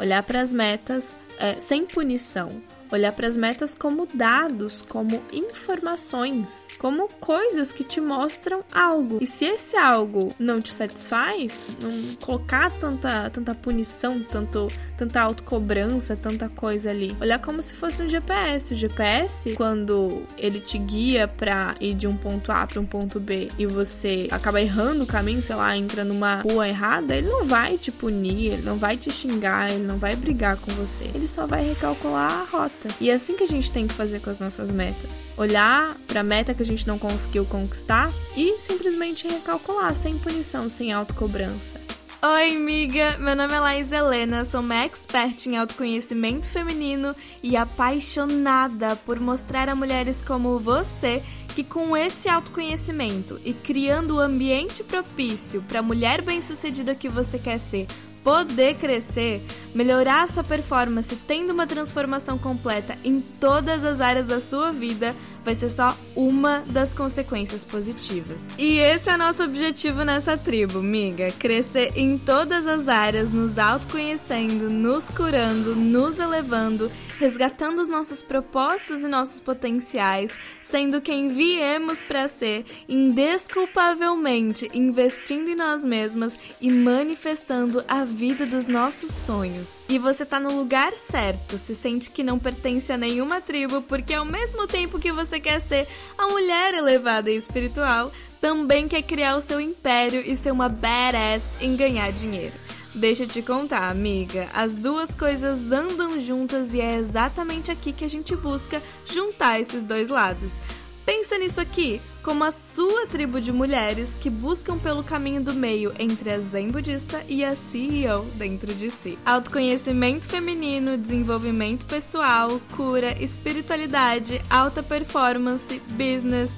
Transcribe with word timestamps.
olhar 0.00 0.22
para 0.22 0.40
as 0.40 0.52
metas 0.52 1.16
é, 1.40 1.54
sem 1.54 1.86
punição, 1.86 2.62
olhar 2.92 3.12
para 3.12 3.26
as 3.26 3.36
metas 3.36 3.74
como 3.74 4.06
dados, 4.12 4.82
como 4.82 5.22
informações, 5.32 6.68
como 6.78 7.08
coisas 7.14 7.72
que 7.72 7.84
te 7.84 8.00
mostram 8.00 8.62
algo. 8.72 9.18
E 9.20 9.26
se 9.26 9.44
esse 9.44 9.76
algo 9.76 10.34
não 10.38 10.60
te 10.60 10.72
satisfaz, 10.72 11.76
não 11.80 12.16
colocar 12.16 12.70
tanta, 12.70 13.30
tanta 13.30 13.54
punição, 13.54 14.22
tanto, 14.22 14.68
tanta 14.96 15.20
autocobrança, 15.20 16.16
tanta 16.16 16.48
coisa 16.48 16.90
ali, 16.90 17.16
olhar 17.20 17.38
como 17.38 17.62
se 17.62 17.74
fosse 17.74 18.02
um 18.02 18.08
GPS. 18.08 18.74
O 18.74 18.76
GPS, 18.76 19.54
quando 19.54 20.22
ele 20.36 20.60
te 20.60 20.78
guia 20.78 21.28
para 21.28 21.74
ir 21.80 21.94
de 21.94 22.06
um 22.06 22.16
ponto 22.16 22.50
A 22.52 22.66
para 22.66 22.80
um 22.80 22.86
ponto 22.86 23.18
B 23.18 23.48
e 23.58 23.66
você 23.66 24.28
acaba 24.30 24.60
errando 24.60 25.04
o 25.04 25.06
caminho, 25.06 25.40
sei 25.40 25.56
lá, 25.56 25.76
entra 25.76 26.04
numa 26.04 26.42
rua 26.42 26.68
errada, 26.68 27.16
ele 27.16 27.28
não 27.28 27.46
vai 27.46 27.78
te 27.78 27.90
punir, 27.90 28.52
ele 28.52 28.62
não 28.62 28.76
vai 28.76 28.96
te 28.96 29.10
xingar, 29.10 29.70
ele 29.70 29.84
não 29.84 29.96
vai 29.96 30.16
brigar 30.16 30.56
com 30.56 30.72
você. 30.72 31.04
Ele 31.14 31.28
só 31.30 31.46
vai 31.46 31.64
recalcular 31.64 32.40
a 32.40 32.44
rota. 32.44 32.88
E 33.00 33.08
é 33.08 33.14
assim 33.14 33.36
que 33.36 33.44
a 33.44 33.48
gente 33.48 33.70
tem 33.70 33.86
que 33.86 33.94
fazer 33.94 34.20
com 34.20 34.30
as 34.30 34.38
nossas 34.38 34.70
metas. 34.70 35.38
Olhar 35.38 35.94
para 36.06 36.20
a 36.20 36.24
meta 36.24 36.52
que 36.52 36.62
a 36.62 36.66
gente 36.66 36.86
não 36.86 36.98
conseguiu 36.98 37.44
conquistar 37.44 38.10
e 38.36 38.52
simplesmente 38.52 39.28
recalcular, 39.28 39.94
sem 39.94 40.18
punição, 40.18 40.68
sem 40.68 40.92
autocobrança. 40.92 41.90
Oi, 42.22 42.54
amiga! 42.54 43.16
Meu 43.16 43.34
nome 43.34 43.54
é 43.54 43.60
Laís 43.60 43.92
Helena, 43.92 44.44
sou 44.44 44.60
uma 44.60 44.84
expert 44.84 45.46
em 45.46 45.56
autoconhecimento 45.56 46.50
feminino 46.50 47.16
e 47.42 47.56
apaixonada 47.56 48.94
por 48.94 49.18
mostrar 49.18 49.70
a 49.70 49.74
mulheres 49.74 50.22
como 50.22 50.58
você 50.58 51.22
que, 51.54 51.64
com 51.64 51.96
esse 51.96 52.28
autoconhecimento 52.28 53.40
e 53.42 53.54
criando 53.54 54.16
o 54.16 54.20
ambiente 54.20 54.84
propício 54.84 55.62
para 55.62 55.78
a 55.78 55.82
mulher 55.82 56.20
bem-sucedida 56.20 56.94
que 56.94 57.08
você 57.08 57.38
quer 57.38 57.58
ser 57.58 57.86
poder 58.22 58.74
crescer, 58.74 59.40
melhorar 59.74 60.28
sua 60.28 60.44
performance, 60.44 61.14
tendo 61.26 61.52
uma 61.52 61.66
transformação 61.66 62.38
completa 62.38 62.96
em 63.04 63.20
todas 63.20 63.84
as 63.84 64.00
áreas 64.00 64.26
da 64.26 64.40
sua 64.40 64.70
vida, 64.72 65.14
vai 65.44 65.54
ser 65.54 65.70
só 65.70 65.96
uma 66.16 66.60
das 66.66 66.92
consequências 66.92 67.64
positivas. 67.64 68.40
E 68.58 68.78
esse 68.78 69.10
é 69.10 69.16
nosso 69.16 69.42
objetivo 69.42 70.04
nessa 70.04 70.36
tribo, 70.36 70.82
miga: 70.82 71.30
crescer 71.32 71.92
em 71.94 72.18
todas 72.18 72.66
as 72.66 72.88
áreas, 72.88 73.32
nos 73.32 73.58
autoconhecendo, 73.58 74.70
nos 74.70 75.04
curando, 75.10 75.74
nos 75.74 76.18
elevando, 76.18 76.90
resgatando 77.18 77.80
os 77.80 77.88
nossos 77.88 78.22
propósitos 78.22 79.02
e 79.02 79.08
nossos 79.08 79.40
potenciais, 79.40 80.32
sendo 80.62 81.00
quem 81.00 81.28
viemos 81.28 82.02
para 82.02 82.28
ser, 82.28 82.64
indesculpavelmente 82.88 84.68
investindo 84.72 85.50
em 85.50 85.54
nós 85.54 85.82
mesmas 85.82 86.38
e 86.60 86.70
manifestando 86.70 87.84
a 87.86 88.04
vida 88.04 88.46
dos 88.46 88.66
nossos 88.66 89.12
sonhos. 89.12 89.86
E 89.88 89.98
você 89.98 90.24
tá 90.24 90.40
no 90.40 90.56
lugar 90.56 90.92
certo, 90.92 91.58
se 91.58 91.74
sente 91.74 92.10
que 92.10 92.22
não 92.22 92.38
pertence 92.38 92.92
a 92.92 92.96
nenhuma 92.96 93.40
tribo, 93.40 93.82
porque 93.82 94.14
ao 94.14 94.24
mesmo 94.24 94.66
tempo 94.66 94.98
que 94.98 95.12
você 95.12 95.29
quer 95.38 95.60
ser 95.60 95.86
a 96.18 96.26
mulher 96.28 96.74
elevada 96.74 97.30
e 97.30 97.36
espiritual, 97.36 98.10
também 98.40 98.88
quer 98.88 99.02
criar 99.02 99.36
o 99.36 99.42
seu 99.42 99.60
império 99.60 100.22
e 100.24 100.36
ser 100.36 100.50
uma 100.50 100.68
badass 100.68 101.60
em 101.60 101.76
ganhar 101.76 102.10
dinheiro. 102.10 102.54
Deixa 102.94 103.22
eu 103.22 103.28
te 103.28 103.40
contar, 103.40 103.88
amiga, 103.88 104.48
as 104.52 104.74
duas 104.74 105.14
coisas 105.14 105.70
andam 105.70 106.20
juntas 106.20 106.74
e 106.74 106.80
é 106.80 106.96
exatamente 106.96 107.70
aqui 107.70 107.92
que 107.92 108.04
a 108.04 108.08
gente 108.08 108.34
busca 108.34 108.82
juntar 109.08 109.60
esses 109.60 109.84
dois 109.84 110.08
lados. 110.08 110.79
Pensa 111.10 111.36
nisso 111.38 111.60
aqui 111.60 112.00
como 112.22 112.44
a 112.44 112.52
sua 112.52 113.04
tribo 113.04 113.40
de 113.40 113.50
mulheres 113.50 114.12
que 114.20 114.30
buscam 114.30 114.78
pelo 114.78 115.02
caminho 115.02 115.42
do 115.42 115.52
meio 115.52 115.92
entre 115.98 116.32
a 116.32 116.38
zen 116.38 116.68
budista 116.68 117.20
e 117.28 117.44
a 117.44 117.56
CEO 117.56 118.24
dentro 118.36 118.72
de 118.72 118.92
si. 118.92 119.18
Autoconhecimento 119.26 120.24
feminino, 120.26 120.96
desenvolvimento 120.96 121.84
pessoal, 121.86 122.60
cura, 122.76 123.20
espiritualidade, 123.20 124.40
alta 124.48 124.84
performance, 124.84 125.82
business 125.96 126.52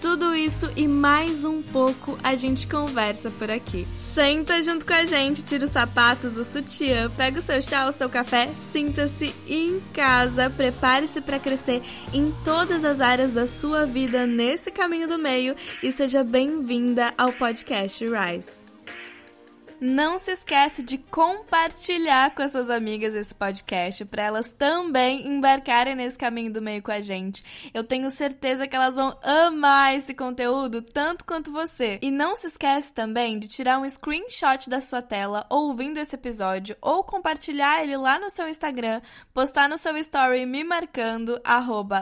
tudo 0.00 0.34
isso 0.34 0.70
e 0.76 0.86
mais 0.86 1.44
um 1.44 1.62
pouco 1.62 2.18
a 2.22 2.34
gente 2.34 2.66
conversa 2.66 3.30
por 3.30 3.50
aqui. 3.50 3.86
Senta 3.96 4.62
junto 4.62 4.84
com 4.84 4.92
a 4.92 5.04
gente, 5.04 5.42
tira 5.42 5.64
os 5.64 5.70
sapatos, 5.70 6.36
o 6.36 6.44
sutiã, 6.44 7.10
pega 7.10 7.40
o 7.40 7.42
seu 7.42 7.60
chá, 7.60 7.86
o 7.86 7.92
seu 7.92 8.08
café, 8.08 8.48
sinta-se 8.72 9.34
em 9.48 9.80
casa, 9.92 10.50
prepare-se 10.50 11.20
para 11.20 11.38
crescer 11.38 11.82
em 12.12 12.30
todas 12.44 12.84
as 12.84 13.00
áreas 13.00 13.32
da 13.32 13.46
sua 13.46 13.86
vida 13.86 14.26
nesse 14.26 14.70
caminho 14.70 15.08
do 15.08 15.18
meio 15.18 15.54
e 15.82 15.92
seja 15.92 16.22
bem-vinda 16.22 17.12
ao 17.16 17.32
podcast 17.32 18.04
Rise. 18.04 18.67
Não 19.80 20.18
se 20.18 20.32
esquece 20.32 20.82
de 20.82 20.98
compartilhar 20.98 22.34
com 22.34 22.42
as 22.42 22.50
suas 22.50 22.68
amigas 22.68 23.14
esse 23.14 23.32
podcast 23.32 24.04
para 24.06 24.24
elas 24.24 24.52
também 24.52 25.28
embarcarem 25.28 25.94
nesse 25.94 26.18
caminho 26.18 26.52
do 26.52 26.60
meio 26.60 26.82
com 26.82 26.90
a 26.90 27.00
gente. 27.00 27.44
Eu 27.72 27.84
tenho 27.84 28.10
certeza 28.10 28.66
que 28.66 28.74
elas 28.74 28.96
vão 28.96 29.16
amar 29.22 29.94
esse 29.94 30.14
conteúdo 30.14 30.82
tanto 30.82 31.24
quanto 31.24 31.52
você. 31.52 31.96
E 32.02 32.10
não 32.10 32.34
se 32.34 32.48
esquece 32.48 32.92
também 32.92 33.38
de 33.38 33.46
tirar 33.46 33.78
um 33.78 33.88
screenshot 33.88 34.68
da 34.68 34.80
sua 34.80 35.00
tela 35.00 35.46
ouvindo 35.48 35.98
esse 35.98 36.16
episódio 36.16 36.76
ou 36.82 37.04
compartilhar 37.04 37.80
ele 37.80 37.96
lá 37.96 38.18
no 38.18 38.30
seu 38.30 38.48
Instagram, 38.48 39.00
postar 39.32 39.68
no 39.68 39.78
seu 39.78 39.96
story 39.96 40.44
me 40.44 40.64
marcando 40.64 41.40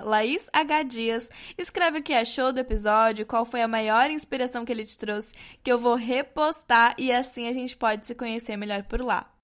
@laishdias. 0.02 1.28
Escreve 1.58 1.98
o 1.98 2.02
que 2.02 2.14
achou 2.14 2.54
do 2.54 2.60
episódio, 2.60 3.26
qual 3.26 3.44
foi 3.44 3.60
a 3.60 3.68
maior 3.68 4.10
inspiração 4.10 4.64
que 4.64 4.72
ele 4.72 4.86
te 4.86 4.96
trouxe, 4.96 5.34
que 5.62 5.70
eu 5.70 5.78
vou 5.78 5.94
repostar 5.94 6.94
e 6.96 7.12
assim 7.12 7.46
a 7.48 7.52
gente 7.52 7.65
gente 7.66 7.76
pode 7.76 8.06
se 8.06 8.14
conhecer 8.14 8.56
melhor 8.56 8.82
por 8.84 9.00
lá. 9.00 9.36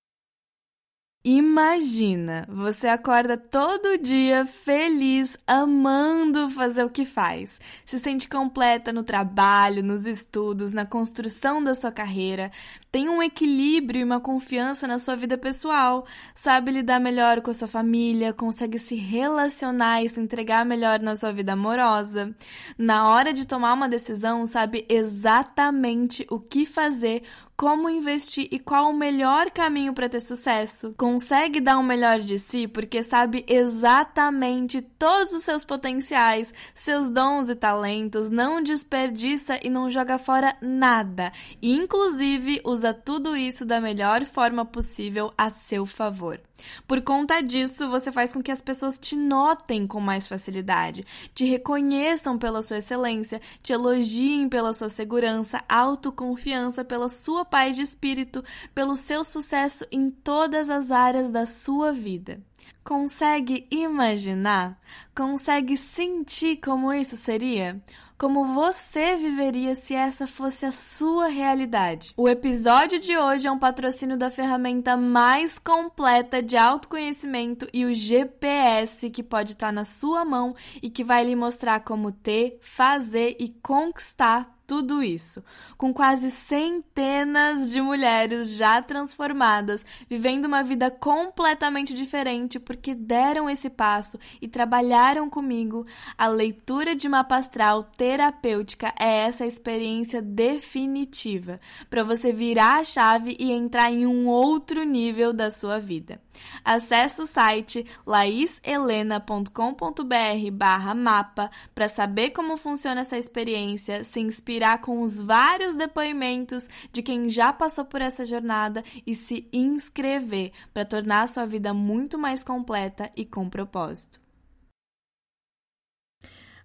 Imagina, 1.24 2.44
você 2.48 2.88
acorda 2.88 3.36
todo 3.36 3.96
dia 3.96 4.44
feliz, 4.44 5.38
amando 5.46 6.50
fazer 6.50 6.82
o 6.82 6.90
que 6.90 7.04
faz. 7.04 7.60
Se 7.84 7.96
sente 8.00 8.28
completa 8.28 8.92
no 8.92 9.04
trabalho, 9.04 9.84
nos 9.84 10.04
estudos, 10.04 10.72
na 10.72 10.84
construção 10.84 11.62
da 11.62 11.76
sua 11.76 11.92
carreira, 11.92 12.50
tem 12.90 13.08
um 13.08 13.22
equilíbrio 13.22 14.00
e 14.00 14.04
uma 14.04 14.18
confiança 14.18 14.88
na 14.88 14.98
sua 14.98 15.14
vida 15.14 15.38
pessoal, 15.38 16.04
sabe 16.34 16.72
lidar 16.72 16.98
melhor 16.98 17.40
com 17.40 17.52
a 17.52 17.54
sua 17.54 17.68
família, 17.68 18.32
consegue 18.32 18.76
se 18.76 18.96
relacionar 18.96 20.02
e 20.02 20.08
se 20.08 20.18
entregar 20.18 20.66
melhor 20.66 20.98
na 20.98 21.14
sua 21.14 21.32
vida 21.32 21.52
amorosa. 21.52 22.34
Na 22.76 23.08
hora 23.08 23.32
de 23.32 23.46
tomar 23.46 23.74
uma 23.74 23.88
decisão, 23.88 24.44
sabe 24.44 24.84
exatamente 24.88 26.26
o 26.28 26.40
que 26.40 26.66
fazer, 26.66 27.22
como 27.62 27.88
investir 27.88 28.48
e 28.50 28.58
qual 28.58 28.90
o 28.90 28.92
melhor 28.92 29.48
caminho 29.48 29.94
para 29.94 30.08
ter 30.08 30.18
sucesso. 30.18 30.92
Consegue 30.98 31.60
dar 31.60 31.78
o 31.78 31.82
melhor 31.82 32.18
de 32.18 32.36
si 32.36 32.66
porque 32.66 33.04
sabe 33.04 33.44
exatamente 33.46 34.82
todos 34.82 35.32
os 35.32 35.44
seus 35.44 35.64
potenciais, 35.64 36.52
seus 36.74 37.08
dons 37.08 37.48
e 37.48 37.54
talentos, 37.54 38.30
não 38.30 38.60
desperdiça 38.60 39.60
e 39.62 39.70
não 39.70 39.88
joga 39.92 40.18
fora 40.18 40.56
nada. 40.60 41.30
E, 41.62 41.72
inclusive, 41.72 42.60
usa 42.64 42.92
tudo 42.92 43.36
isso 43.36 43.64
da 43.64 43.80
melhor 43.80 44.26
forma 44.26 44.64
possível 44.64 45.32
a 45.38 45.48
seu 45.48 45.86
favor. 45.86 46.40
Por 46.86 47.00
conta 47.02 47.42
disso, 47.42 47.88
você 47.88 48.12
faz 48.12 48.32
com 48.32 48.42
que 48.42 48.50
as 48.50 48.60
pessoas 48.60 48.98
te 48.98 49.16
notem 49.16 49.86
com 49.86 50.00
mais 50.00 50.26
facilidade, 50.28 51.04
te 51.34 51.44
reconheçam 51.44 52.38
pela 52.38 52.62
sua 52.62 52.78
excelência, 52.78 53.40
te 53.62 53.72
elogiem 53.72 54.48
pela 54.48 54.72
sua 54.72 54.88
segurança, 54.88 55.62
autoconfiança, 55.68 56.84
pela 56.84 57.08
sua 57.08 57.44
paz 57.52 57.76
de 57.76 57.82
espírito, 57.82 58.42
pelo 58.74 58.96
seu 58.96 59.22
sucesso 59.22 59.84
em 59.92 60.08
todas 60.08 60.70
as 60.70 60.90
áreas 60.90 61.30
da 61.30 61.44
sua 61.44 61.92
vida. 61.92 62.40
Consegue 62.82 63.66
imaginar? 63.70 64.80
Consegue 65.14 65.76
sentir 65.76 66.56
como 66.56 66.94
isso 66.94 67.14
seria? 67.14 67.78
como 68.18 68.44
você 68.44 69.16
viveria 69.16 69.74
se 69.74 69.96
essa 69.96 70.28
fosse 70.28 70.64
a 70.64 70.70
sua 70.70 71.26
realidade. 71.26 72.14
O 72.16 72.28
episódio 72.28 73.00
de 73.00 73.18
hoje 73.18 73.48
é 73.48 73.50
um 73.50 73.58
patrocínio 73.58 74.16
da 74.16 74.30
ferramenta 74.30 74.96
mais 74.96 75.58
completa 75.58 76.40
de 76.40 76.56
autoconhecimento 76.56 77.66
e 77.72 77.84
o 77.84 77.92
GPS 77.92 79.10
que 79.10 79.24
pode 79.24 79.54
estar 79.54 79.72
na 79.72 79.84
sua 79.84 80.24
mão 80.24 80.54
e 80.80 80.88
que 80.88 81.02
vai 81.02 81.24
lhe 81.24 81.34
mostrar 81.34 81.80
como 81.80 82.12
ter, 82.12 82.60
fazer 82.60 83.34
e 83.40 83.48
conquistar 83.60 84.56
tudo 84.66 85.02
isso, 85.02 85.44
com 85.76 85.92
quase 85.92 86.30
centenas 86.30 87.70
de 87.70 87.80
mulheres 87.80 88.50
já 88.50 88.80
transformadas, 88.80 89.84
vivendo 90.08 90.46
uma 90.46 90.62
vida 90.62 90.90
completamente 90.90 91.92
diferente 91.92 92.58
porque 92.58 92.94
deram 92.94 93.50
esse 93.50 93.68
passo 93.68 94.18
e 94.40 94.48
trabalharam 94.48 95.28
comigo, 95.28 95.84
a 96.16 96.26
leitura 96.26 96.94
de 96.94 97.08
mapa 97.08 97.36
astral 97.36 97.84
terapêutica 97.96 98.94
é 98.98 99.24
essa 99.24 99.44
experiência 99.44 100.22
definitiva 100.22 101.60
para 101.90 102.04
você 102.04 102.32
virar 102.32 102.80
a 102.80 102.84
chave 102.84 103.36
e 103.38 103.50
entrar 103.50 103.92
em 103.92 104.06
um 104.06 104.26
outro 104.26 104.84
nível 104.84 105.32
da 105.32 105.50
sua 105.50 105.78
vida. 105.78 106.20
Acesse 106.64 107.20
o 107.20 107.26
site 107.26 107.84
laishelena.com.br 108.06 110.50
barra 110.52 110.94
mapa 110.94 111.50
para 111.74 111.88
saber 111.88 112.30
como 112.30 112.56
funciona 112.56 113.02
essa 113.02 113.18
experiência, 113.18 114.02
se 114.02 114.20
inspirar 114.20 114.61
inspirar 114.62 114.80
com 114.80 115.02
os 115.02 115.20
vários 115.20 115.74
depoimentos 115.74 116.68
de 116.92 117.02
quem 117.02 117.28
já 117.28 117.52
passou 117.52 117.84
por 117.84 118.00
essa 118.00 118.24
jornada 118.24 118.84
e 119.04 119.12
se 119.12 119.48
inscrever 119.52 120.52
para 120.72 120.84
tornar 120.84 121.22
a 121.22 121.26
sua 121.26 121.44
vida 121.44 121.74
muito 121.74 122.16
mais 122.16 122.44
completa 122.44 123.10
e 123.16 123.24
com 123.24 123.50
propósito. 123.50 124.20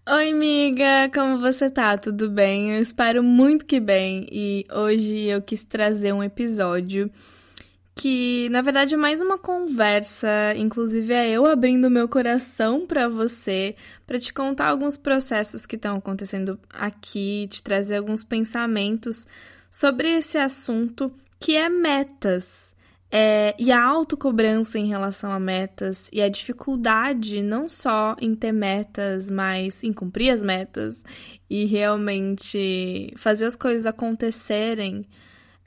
Oi, 0.07 0.29
amiga! 0.29 1.09
Como 1.13 1.39
você 1.39 1.71
tá? 1.71 1.97
Tudo 1.97 2.29
bem? 2.29 2.75
Eu 2.75 2.81
espero 2.81 3.23
muito 3.23 3.65
que 3.65 3.79
bem. 3.79 4.27
E 4.31 4.65
hoje 4.71 5.23
eu 5.23 5.41
quis 5.41 5.65
trazer 5.65 6.13
um 6.13 6.23
episódio 6.23 7.11
que, 7.97 8.47
na 8.49 8.61
verdade, 8.61 8.93
é 8.93 8.97
mais 8.97 9.19
uma 9.19 9.39
conversa, 9.39 10.53
inclusive 10.55 11.11
é 11.13 11.31
eu 11.31 11.47
abrindo 11.47 11.89
meu 11.89 12.07
coração 12.07 12.85
para 12.85 13.09
você, 13.09 13.75
para 14.05 14.19
te 14.19 14.31
contar 14.31 14.67
alguns 14.67 14.97
processos 14.97 15.65
que 15.65 15.75
estão 15.75 15.95
acontecendo 15.95 16.59
aqui, 16.69 17.47
te 17.49 17.63
trazer 17.63 17.97
alguns 17.97 18.23
pensamentos 18.23 19.27
sobre 19.71 20.09
esse 20.09 20.37
assunto 20.37 21.11
que 21.39 21.55
é 21.55 21.67
metas. 21.69 22.67
É, 23.09 23.55
e 23.57 23.71
a 23.71 23.81
autocobrança 23.81 24.77
em 24.77 24.87
relação 24.87 25.31
a 25.31 25.39
metas 25.39 26.09
e 26.13 26.21
a 26.21 26.29
dificuldade 26.29 27.41
não 27.41 27.69
só 27.69 28.15
em 28.19 28.35
ter 28.35 28.51
metas, 28.51 29.31
mas 29.31 29.81
em 29.81 29.93
cumprir 29.93 30.29
as 30.29 30.43
metas 30.43 31.01
e 31.49 31.65
realmente 31.65 33.11
fazer 33.17 33.45
as 33.45 33.55
coisas 33.55 33.85
acontecerem 33.85 35.07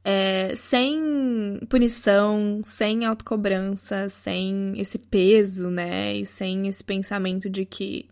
é, 0.05 0.55
sem 0.57 1.61
punição, 1.69 2.61
sem 2.65 3.05
autocobrança, 3.05 4.09
sem 4.09 4.73
esse 4.77 4.99
peso, 4.99 5.71
né? 5.71 6.15
E 6.15 6.27
sem 6.27 6.69
esse 6.69 6.83
pensamento 6.83 7.51
de 7.51 7.65
que, 7.65 8.09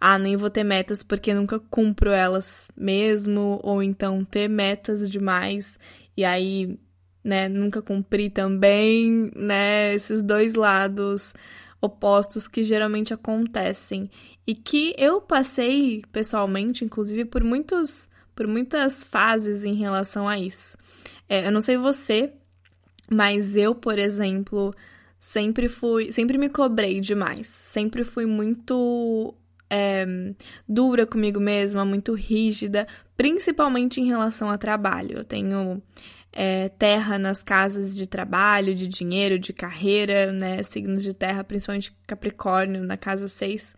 ah, 0.00 0.18
nem 0.18 0.36
vou 0.36 0.50
ter 0.50 0.64
metas 0.64 1.02
porque 1.02 1.32
nunca 1.34 1.58
cumpro 1.58 2.10
elas 2.10 2.68
mesmo, 2.76 3.60
ou 3.62 3.82
então 3.82 4.24
ter 4.24 4.48
metas 4.48 5.08
demais 5.08 5.78
e 6.16 6.24
aí 6.24 6.78
né, 7.22 7.48
nunca 7.48 7.82
cumpri 7.82 8.30
também, 8.30 9.30
né, 9.36 9.94
esses 9.94 10.22
dois 10.22 10.54
lados 10.54 11.34
opostos 11.80 12.48
que 12.48 12.64
geralmente 12.64 13.12
acontecem 13.14 14.10
e 14.46 14.54
que 14.54 14.94
eu 14.98 15.20
passei 15.20 16.02
pessoalmente, 16.10 16.84
inclusive 16.84 17.24
por 17.24 17.44
muitos 17.44 18.08
por 18.34 18.46
muitas 18.46 19.04
fases 19.04 19.64
em 19.64 19.74
relação 19.74 20.28
a 20.28 20.38
isso. 20.38 20.78
É, 21.28 21.46
eu 21.46 21.52
não 21.52 21.60
sei 21.60 21.76
você, 21.76 22.32
mas 23.10 23.56
eu, 23.56 23.74
por 23.74 23.98
exemplo, 23.98 24.74
sempre 25.18 25.68
fui, 25.68 26.12
sempre 26.12 26.38
me 26.38 26.48
cobrei 26.48 27.00
demais, 27.00 27.46
sempre 27.46 28.04
fui 28.04 28.26
muito 28.26 29.34
é, 29.70 30.06
dura 30.68 31.06
comigo 31.06 31.40
mesma, 31.40 31.84
muito 31.84 32.14
rígida, 32.14 32.86
principalmente 33.16 34.00
em 34.00 34.06
relação 34.06 34.50
a 34.50 34.58
trabalho. 34.58 35.18
Eu 35.18 35.24
tenho 35.24 35.82
é, 36.32 36.68
terra 36.70 37.18
nas 37.18 37.42
casas 37.42 37.96
de 37.96 38.06
trabalho, 38.06 38.74
de 38.74 38.86
dinheiro, 38.86 39.38
de 39.38 39.52
carreira, 39.52 40.32
né? 40.32 40.62
Signos 40.62 41.02
de 41.02 41.12
terra, 41.14 41.44
principalmente 41.44 41.92
Capricórnio, 42.06 42.82
na 42.82 42.96
casa 42.96 43.28
6. 43.28 43.74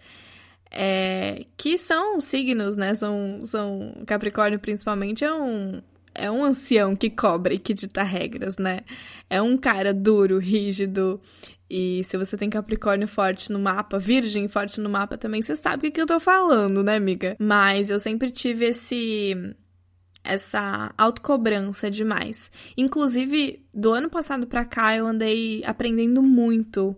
É, 0.72 1.44
que 1.56 1.76
são 1.78 2.20
signos, 2.20 2.76
né? 2.76 2.94
São, 2.94 3.40
são 3.44 4.02
Capricórnio, 4.06 4.58
principalmente, 4.58 5.24
é 5.24 5.32
um, 5.32 5.82
é 6.14 6.30
um 6.30 6.44
ancião 6.44 6.96
que 6.96 7.10
cobra 7.10 7.54
e 7.54 7.58
que 7.58 7.74
dita 7.74 8.02
regras, 8.02 8.56
né? 8.56 8.80
É 9.28 9.40
um 9.40 9.56
cara 9.56 9.94
duro, 9.94 10.38
rígido. 10.38 11.20
E 11.68 12.02
se 12.04 12.16
você 12.16 12.36
tem 12.36 12.50
Capricórnio 12.50 13.06
forte 13.06 13.52
no 13.52 13.58
mapa, 13.58 13.98
Virgem 13.98 14.48
forte 14.48 14.80
no 14.80 14.90
mapa 14.90 15.16
também, 15.16 15.40
você 15.40 15.54
sabe 15.54 15.88
o 15.88 15.92
que 15.92 16.00
eu 16.00 16.06
tô 16.06 16.18
falando, 16.18 16.82
né, 16.82 16.96
amiga? 16.96 17.36
Mas 17.38 17.90
eu 17.90 17.98
sempre 17.98 18.30
tive 18.30 18.66
esse 18.66 19.54
essa 20.22 20.92
autocobrança 20.98 21.90
demais. 21.90 22.50
Inclusive, 22.76 23.64
do 23.72 23.92
ano 23.92 24.10
passado 24.10 24.46
para 24.46 24.64
cá, 24.64 24.94
eu 24.94 25.06
andei 25.06 25.62
aprendendo 25.64 26.22
muito 26.22 26.94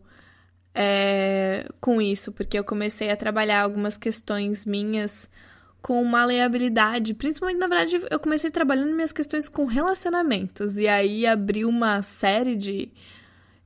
é, 0.74 1.66
com 1.80 2.00
isso, 2.00 2.32
porque 2.32 2.58
eu 2.58 2.64
comecei 2.64 3.10
a 3.10 3.16
trabalhar 3.16 3.62
algumas 3.62 3.96
questões 3.96 4.66
minhas 4.66 5.30
com 5.82 6.02
maleabilidade. 6.04 7.12
Principalmente, 7.12 7.58
na 7.58 7.66
verdade, 7.66 8.00
eu 8.10 8.20
comecei 8.20 8.50
trabalhando 8.50 8.94
minhas 8.94 9.12
questões 9.12 9.48
com 9.48 9.66
relacionamentos. 9.66 10.78
E 10.78 10.86
aí 10.86 11.26
abriu 11.26 11.68
uma 11.68 12.00
série 12.00 12.56
de, 12.56 12.92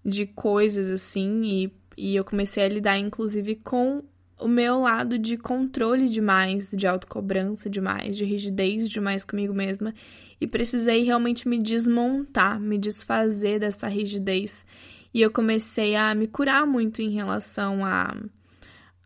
de 0.04 0.26
coisas 0.26 0.90
assim, 0.90 1.42
e, 1.44 1.72
e 1.96 2.16
eu 2.16 2.24
comecei 2.24 2.64
a 2.64 2.68
lidar, 2.68 2.98
inclusive, 2.98 3.56
com 3.56 4.02
o 4.40 4.48
meu 4.48 4.80
lado 4.80 5.18
de 5.18 5.36
controle 5.36 6.08
demais, 6.08 6.70
de 6.70 6.86
autocobrança 6.86 7.70
demais, 7.70 8.16
de 8.16 8.24
rigidez 8.24 8.88
demais 8.88 9.24
comigo 9.24 9.54
mesma 9.54 9.94
e 10.40 10.46
precisei 10.46 11.02
realmente 11.02 11.48
me 11.48 11.58
desmontar, 11.58 12.60
me 12.60 12.78
desfazer 12.78 13.58
dessa 13.58 13.88
rigidez. 13.88 14.66
E 15.12 15.22
eu 15.22 15.30
comecei 15.30 15.96
a 15.96 16.14
me 16.14 16.26
curar 16.26 16.66
muito 16.66 17.00
em 17.00 17.10
relação 17.10 17.84
a, 17.84 18.14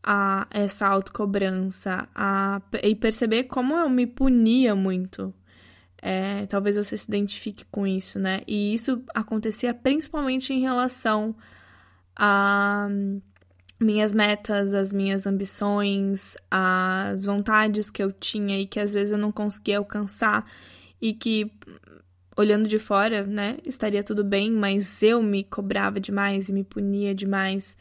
a 0.03 0.47
essa 0.51 0.87
autocobrança 0.87 2.09
a, 2.15 2.61
e 2.83 2.95
perceber 2.95 3.45
como 3.45 3.75
eu 3.75 3.89
me 3.89 4.07
punia 4.07 4.75
muito. 4.75 5.35
É, 6.03 6.47
talvez 6.47 6.77
você 6.77 6.97
se 6.97 7.07
identifique 7.07 7.65
com 7.71 7.87
isso, 7.87 8.19
né? 8.19 8.41
E 8.47 8.73
isso 8.73 9.03
acontecia 9.15 9.75
principalmente 9.75 10.53
em 10.53 10.61
relação 10.61 11.37
a 12.17 12.89
minhas 13.79 14.13
metas, 14.15 14.75
as 14.75 14.93
minhas 14.93 15.27
ambições, 15.27 16.37
as 16.51 17.25
vontades 17.25 17.91
que 17.91 18.03
eu 18.03 18.13
tinha 18.13 18.59
e 18.59 18.67
que 18.67 18.79
às 18.79 18.93
vezes 18.93 19.13
eu 19.13 19.19
não 19.19 19.33
conseguia 19.33 19.79
alcançar 19.79 20.45
e 21.01 21.15
que 21.15 21.51
olhando 22.37 22.69
de 22.69 22.79
fora, 22.79 23.27
né, 23.27 23.59
estaria 23.65 24.03
tudo 24.03 24.25
bem, 24.25 24.51
mas 24.51 25.03
eu 25.03 25.23
me 25.23 25.45
cobrava 25.45 26.01
demais 26.01 26.49
e 26.49 26.53
me 26.53 26.65
punia 26.65 27.15
demais. 27.15 27.77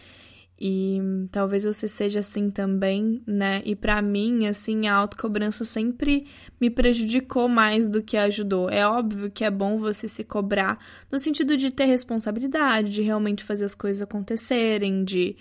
E 0.62 1.00
talvez 1.32 1.64
você 1.64 1.88
seja 1.88 2.20
assim 2.20 2.50
também, 2.50 3.22
né? 3.26 3.62
E 3.64 3.76
para 3.76 4.02
mim, 4.02 4.46
assim, 4.46 4.88
a 4.88 4.96
autocobrança 4.96 5.64
sempre 5.64 6.28
me 6.60 6.70
prejudicou 6.70 7.48
mais 7.48 7.88
do 7.88 8.04
que 8.04 8.18
ajudou. 8.18 8.70
É 8.70 8.86
óbvio 8.86 9.32
que 9.32 9.46
é 9.46 9.52
bom 9.52 9.78
você 9.78 10.08
se 10.08 10.24
cobrar 10.24 10.78
no 11.10 11.18
sentido 11.18 11.56
de 11.56 11.72
ter 11.72 11.86
responsabilidade, 11.86 12.90
de 12.90 13.02
realmente 13.02 13.44
fazer 13.44 13.64
as 13.64 13.74
coisas 13.74 14.02
acontecerem, 14.02 15.06
de 15.06 15.38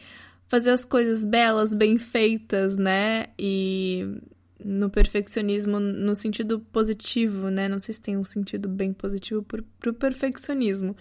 fazer 0.46 0.70
as 0.70 0.84
coisas 0.84 1.24
belas, 1.24 1.74
bem 1.74 1.98
feitas, 1.98 2.76
né? 2.76 3.26
E 3.36 4.20
no 4.64 4.88
perfeccionismo 4.90 5.78
no 5.78 6.14
sentido 6.14 6.60
positivo, 6.60 7.50
né? 7.50 7.68
Não 7.68 7.78
sei 7.78 7.94
se 7.94 8.02
tem 8.02 8.16
um 8.16 8.24
sentido 8.24 8.68
bem 8.68 8.92
positivo 8.92 9.42
pro, 9.42 9.64
pro 9.80 9.92
perfeccionismo, 9.92 10.96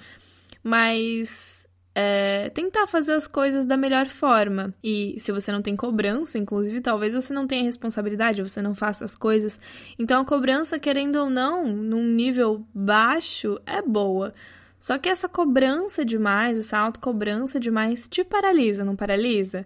mas 0.64 1.57
é, 2.00 2.52
tentar 2.52 2.86
fazer 2.86 3.14
as 3.14 3.26
coisas 3.26 3.66
da 3.66 3.76
melhor 3.76 4.06
forma. 4.06 4.72
E 4.84 5.16
se 5.18 5.32
você 5.32 5.52
não 5.52 5.64
tem 5.64 5.76
cobrança, 5.76 6.38
inclusive, 6.38 6.80
talvez 6.80 7.16
você 7.16 7.34
não 7.34 7.48
tenha 7.48 7.64
responsabilidade, 7.64 8.44
você 8.44 8.62
não 8.62 8.76
faça 8.76 9.04
as 9.04 9.16
coisas. 9.16 9.60
Então 9.98 10.22
a 10.22 10.26
cobrança, 10.26 10.78
querendo 10.78 11.16
ou 11.16 11.28
não, 11.28 11.68
num 11.68 12.04
nível 12.04 12.64
baixo, 12.72 13.60
é 13.66 13.82
boa. 13.82 14.32
Só 14.80 15.00
que 15.00 15.10
essa 15.10 15.28
cobrança 15.28 16.06
demais, 16.06 16.60
essa 16.60 16.78
autocobrança 16.78 17.60
demais 17.60 18.08
te 18.08 18.24
paralisa, 18.24 18.86
não 18.86 18.96
paralisa? 18.96 19.66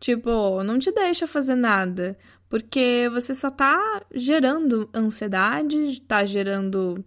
Tipo, 0.00 0.62
não 0.62 0.78
te 0.78 0.90
deixa 0.90 1.26
fazer 1.26 1.56
nada, 1.56 2.16
porque 2.48 3.06
você 3.12 3.34
só 3.34 3.50
tá 3.50 4.02
gerando 4.14 4.88
ansiedade, 4.94 6.00
tá 6.08 6.24
gerando 6.24 7.04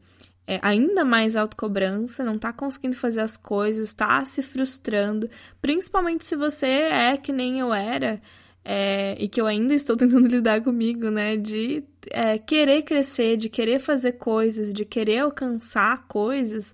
é, 0.50 0.60
ainda 0.64 1.06
mais 1.06 1.36
autocobrança, 1.36 2.24
não 2.24 2.40
tá 2.40 2.52
conseguindo 2.52 2.96
fazer 2.96 3.22
as 3.22 3.38
coisas, 3.38 3.94
tá 3.94 4.26
se 4.26 4.42
frustrando, 4.42 5.30
principalmente 5.62 6.26
se 6.26 6.36
você 6.36 6.66
é 6.66 7.18
que 7.18 7.32
nem 7.32 7.60
eu 7.60 7.72
era, 7.72 8.20
é, 8.66 9.16
e 9.20 9.30
que 9.30 9.40
eu 9.40 9.46
ainda 9.46 9.76
estou 9.76 9.96
tentando 9.96 10.28
lidar 10.28 10.64
comigo, 10.64 11.12
né? 11.12 11.38
De 11.38 11.84
é, 12.10 12.40
querer 12.40 12.82
crescer, 12.82 13.38
de 13.38 13.48
querer 13.48 13.80
fazer 13.80 14.14
coisas, 14.14 14.74
de 14.74 14.86
querer 14.86 15.20
alcançar 15.20 16.08
coisas 16.08 16.74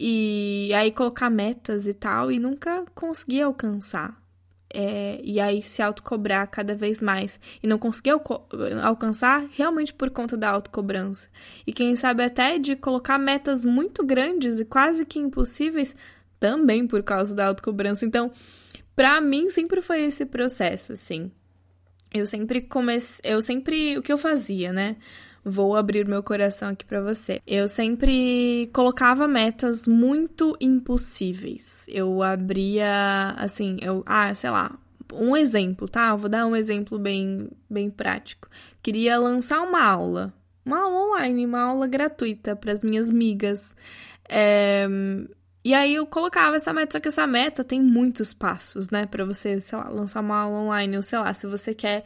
e 0.00 0.72
aí 0.74 0.90
colocar 0.90 1.30
metas 1.30 1.86
e 1.86 1.94
tal, 1.94 2.32
e 2.32 2.40
nunca 2.40 2.84
conseguir 2.96 3.42
alcançar. 3.42 4.20
É, 4.72 5.18
e 5.22 5.40
aí 5.40 5.62
se 5.62 5.80
autocobrar 5.80 6.46
cada 6.48 6.74
vez 6.74 7.00
mais. 7.00 7.40
E 7.62 7.66
não 7.66 7.78
conseguir 7.78 8.10
alcançar 8.82 9.46
realmente 9.56 9.94
por 9.94 10.10
conta 10.10 10.36
da 10.36 10.50
autocobrança. 10.50 11.28
E 11.66 11.72
quem 11.72 11.96
sabe 11.96 12.22
até 12.22 12.58
de 12.58 12.76
colocar 12.76 13.18
metas 13.18 13.64
muito 13.64 14.04
grandes 14.04 14.60
e 14.60 14.64
quase 14.64 15.06
que 15.06 15.18
impossíveis 15.18 15.96
também 16.38 16.86
por 16.86 17.02
causa 17.02 17.34
da 17.34 17.46
autocobrança. 17.46 18.04
Então, 18.04 18.30
para 18.94 19.20
mim 19.20 19.50
sempre 19.50 19.80
foi 19.80 20.02
esse 20.02 20.26
processo, 20.26 20.92
assim. 20.92 21.30
Eu 22.12 22.26
sempre 22.26 22.60
comecei, 22.60 23.20
eu 23.30 23.40
sempre, 23.40 23.98
o 23.98 24.02
que 24.02 24.12
eu 24.12 24.18
fazia, 24.18 24.72
né? 24.72 24.96
Vou 25.48 25.76
abrir 25.76 26.06
meu 26.06 26.22
coração 26.22 26.70
aqui 26.70 26.84
para 26.84 27.00
você. 27.00 27.40
Eu 27.46 27.68
sempre 27.68 28.68
colocava 28.72 29.26
metas 29.26 29.86
muito 29.86 30.56
impossíveis. 30.60 31.84
Eu 31.88 32.22
abria, 32.22 33.34
assim, 33.36 33.78
eu, 33.80 34.02
ah, 34.06 34.34
sei 34.34 34.50
lá, 34.50 34.78
um 35.12 35.36
exemplo, 35.36 35.88
tá? 35.88 36.10
Eu 36.10 36.18
vou 36.18 36.28
dar 36.28 36.46
um 36.46 36.56
exemplo 36.56 36.98
bem, 36.98 37.48
bem 37.68 37.90
prático. 37.90 38.48
Queria 38.82 39.18
lançar 39.18 39.60
uma 39.62 39.84
aula, 39.84 40.32
uma 40.64 40.80
aula 40.82 41.10
online, 41.10 41.46
uma 41.46 41.60
aula 41.60 41.86
gratuita 41.86 42.54
para 42.54 42.72
as 42.72 42.82
minhas 42.82 43.10
migas. 43.10 43.74
É, 44.28 44.86
e 45.64 45.74
aí 45.74 45.94
eu 45.94 46.06
colocava 46.06 46.56
essa 46.56 46.72
meta, 46.72 46.92
só 46.92 47.00
que 47.00 47.08
essa 47.08 47.26
meta 47.26 47.64
tem 47.64 47.80
muitos 47.82 48.32
passos, 48.32 48.90
né, 48.90 49.06
para 49.06 49.24
você, 49.24 49.60
sei 49.60 49.76
lá, 49.76 49.88
lançar 49.88 50.20
uma 50.20 50.38
aula 50.38 50.60
online, 50.60 50.96
ou 50.96 51.02
sei 51.02 51.18
lá, 51.18 51.34
se 51.34 51.46
você 51.46 51.74
quer 51.74 52.04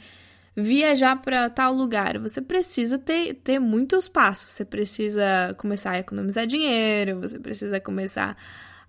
viajar 0.54 1.16
para 1.16 1.48
tal 1.48 1.72
lugar, 1.72 2.18
você 2.18 2.40
precisa 2.40 2.98
ter, 2.98 3.34
ter 3.34 3.58
muitos 3.58 4.08
passos. 4.08 4.50
Você 4.50 4.64
precisa 4.64 5.54
começar 5.58 5.92
a 5.92 5.98
economizar 5.98 6.46
dinheiro, 6.46 7.20
você 7.20 7.38
precisa 7.38 7.80
começar 7.80 8.36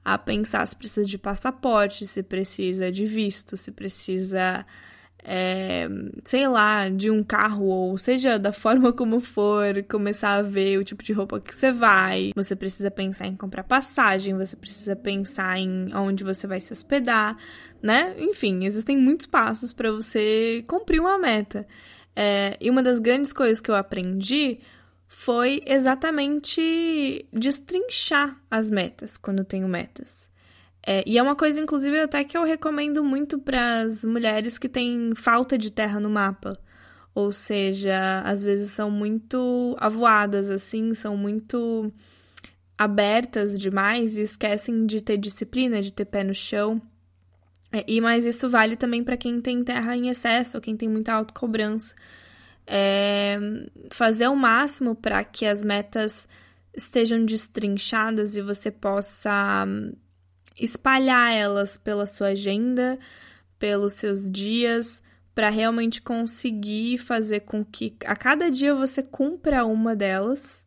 a 0.04 0.18
pensar 0.18 0.66
se 0.68 0.76
precisa 0.76 1.06
de 1.06 1.18
passaporte, 1.18 2.06
se 2.06 2.22
precisa 2.22 2.92
de 2.92 3.06
visto, 3.06 3.56
se 3.56 3.72
precisa 3.72 4.66
é, 5.24 5.88
sei 6.26 6.48
lá, 6.48 6.90
de 6.90 7.10
um 7.10 7.24
carro, 7.24 7.66
ou 7.66 7.98
seja, 7.98 8.38
da 8.38 8.52
forma 8.54 8.92
como 8.92 9.20
for, 9.20 9.84
começar 9.90 10.36
a 10.36 10.42
ver 10.42 10.78
o 10.78 10.84
tipo 10.84 11.04
de 11.04 11.14
roupa 11.14 11.40
que 11.40 11.56
você 11.56 11.72
vai. 11.72 12.32
Você 12.36 12.56
precisa 12.56 12.92
pensar 12.92 13.28
em 13.28 13.36
comprar 13.36 13.64
passagem, 13.64 14.38
você 14.38 14.56
precisa 14.56 14.96
pensar 14.96 15.58
em 15.58 15.94
onde 15.96 16.24
você 16.24 16.46
vai 16.46 16.60
se 16.60 16.74
hospedar, 16.74 17.38
né? 17.82 18.16
Enfim, 18.18 18.66
existem 18.66 18.98
muitos 18.98 19.26
passos 19.26 19.74
para 19.74 19.92
você 19.92 20.64
cumprir 20.68 21.00
uma 21.00 21.18
meta. 21.18 21.66
É, 22.16 22.58
e 22.62 22.70
uma 22.70 22.84
das 22.84 23.00
grandes 23.00 23.34
coisas 23.34 23.60
que 23.60 23.72
eu 23.72 23.76
aprendi 23.76 24.60
foi 25.08 25.62
exatamente 25.66 27.28
destrinchar 27.32 28.40
as 28.50 28.70
metas 28.70 29.18
quando 29.18 29.40
eu 29.40 29.46
tenho 29.46 29.68
metas. 29.68 30.30
É, 30.86 31.04
e 31.08 31.18
é 31.18 31.24
uma 31.24 31.36
coisa, 31.36 31.62
inclusive, 31.62 32.00
até 32.00 32.24
que 32.24 32.38
eu 32.38 32.44
recomendo 32.44 33.04
muito 33.04 33.40
para 33.40 33.82
as 33.82 34.04
mulheres 34.04 34.58
que 34.58 34.68
têm 34.68 35.14
falta 35.16 35.58
de 35.58 35.72
terra 35.72 36.00
no 36.00 36.10
mapa. 36.10 36.60
Ou 37.16 37.32
seja, 37.32 38.22
às 38.26 38.44
vezes 38.44 38.72
são 38.72 38.92
muito 38.92 39.76
avoadas, 39.80 40.50
assim, 40.50 40.94
são 40.94 41.16
muito 41.16 41.92
abertas 42.78 43.58
demais 43.58 44.18
e 44.18 44.22
esquecem 44.22 44.86
de 44.86 45.00
ter 45.00 45.18
disciplina, 45.18 45.82
de 45.82 45.94
ter 45.94 46.06
pé 46.06 46.24
no 46.24 46.34
chão. 46.34 46.82
É, 47.72 47.84
e 47.88 48.02
mas 48.02 48.26
isso 48.26 48.50
vale 48.50 48.76
também 48.76 49.04
para 49.04 49.16
quem 49.16 49.40
tem 49.40 49.64
terra 49.64 49.96
em 49.96 50.10
excesso, 50.10 50.60
quem 50.60 50.76
tem 50.76 50.90
muita 50.90 51.14
autocobrança. 51.14 51.96
É, 52.68 53.38
fazer 53.90 54.28
o 54.28 54.36
máximo 54.36 54.96
para 54.96 55.24
que 55.24 55.46
as 55.46 55.64
metas 55.64 56.28
estejam 56.76 57.24
destrinchadas 57.26 58.36
e 58.36 58.42
você 58.42 58.72
possa 58.72 59.66
espalhar 60.58 61.34
elas 61.34 61.78
pela 61.78 62.06
sua 62.06 62.28
agenda, 62.28 63.00
pelos 63.58 63.94
seus 63.94 64.30
dias, 64.30 65.02
para 65.34 65.50
realmente 65.50 66.02
conseguir 66.02 66.98
fazer 66.98 67.42
com 67.42 67.66
que 67.66 67.96
a 68.06 68.16
cada 68.16 68.52
dia 68.52 68.76
você 68.76 69.02
cumpra 69.02 69.66
uma 69.66 69.96
delas. 69.96 70.66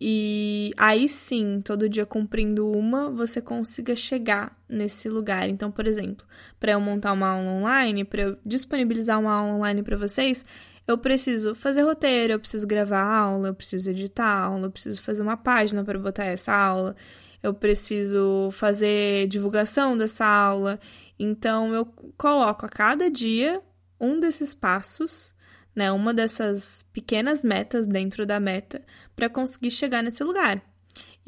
E 0.00 0.70
aí 0.76 1.08
sim, 1.08 1.60
todo 1.64 1.88
dia 1.88 2.06
cumprindo 2.06 2.70
uma, 2.70 3.10
você 3.10 3.40
consiga 3.40 3.96
chegar 3.96 4.56
nesse 4.68 5.08
lugar. 5.08 5.48
Então, 5.48 5.72
por 5.72 5.88
exemplo, 5.88 6.24
para 6.60 6.72
eu 6.72 6.80
montar 6.80 7.12
uma 7.12 7.30
aula 7.30 7.50
online, 7.50 8.04
para 8.04 8.22
eu 8.22 8.38
disponibilizar 8.46 9.18
uma 9.18 9.32
aula 9.32 9.54
online 9.54 9.82
para 9.82 9.96
vocês, 9.96 10.44
eu 10.86 10.96
preciso 10.96 11.54
fazer 11.54 11.82
roteiro, 11.82 12.34
eu 12.34 12.38
preciso 12.38 12.66
gravar 12.66 13.02
aula, 13.02 13.48
eu 13.48 13.54
preciso 13.54 13.90
editar 13.90 14.44
aula, 14.44 14.66
eu 14.66 14.70
preciso 14.70 15.02
fazer 15.02 15.22
uma 15.22 15.36
página 15.36 15.84
para 15.84 15.98
botar 15.98 16.24
essa 16.24 16.54
aula 16.54 16.94
eu 17.42 17.54
preciso 17.54 18.50
fazer 18.52 19.26
divulgação 19.28 19.96
dessa 19.96 20.26
aula. 20.26 20.80
Então, 21.18 21.74
eu 21.74 21.86
coloco 22.16 22.66
a 22.66 22.68
cada 22.68 23.10
dia 23.10 23.62
um 24.00 24.20
desses 24.20 24.54
passos, 24.54 25.34
né, 25.74 25.90
uma 25.92 26.14
dessas 26.14 26.84
pequenas 26.92 27.44
metas 27.44 27.86
dentro 27.86 28.24
da 28.26 28.40
meta, 28.40 28.82
para 29.14 29.28
conseguir 29.28 29.70
chegar 29.70 30.02
nesse 30.02 30.22
lugar. 30.22 30.62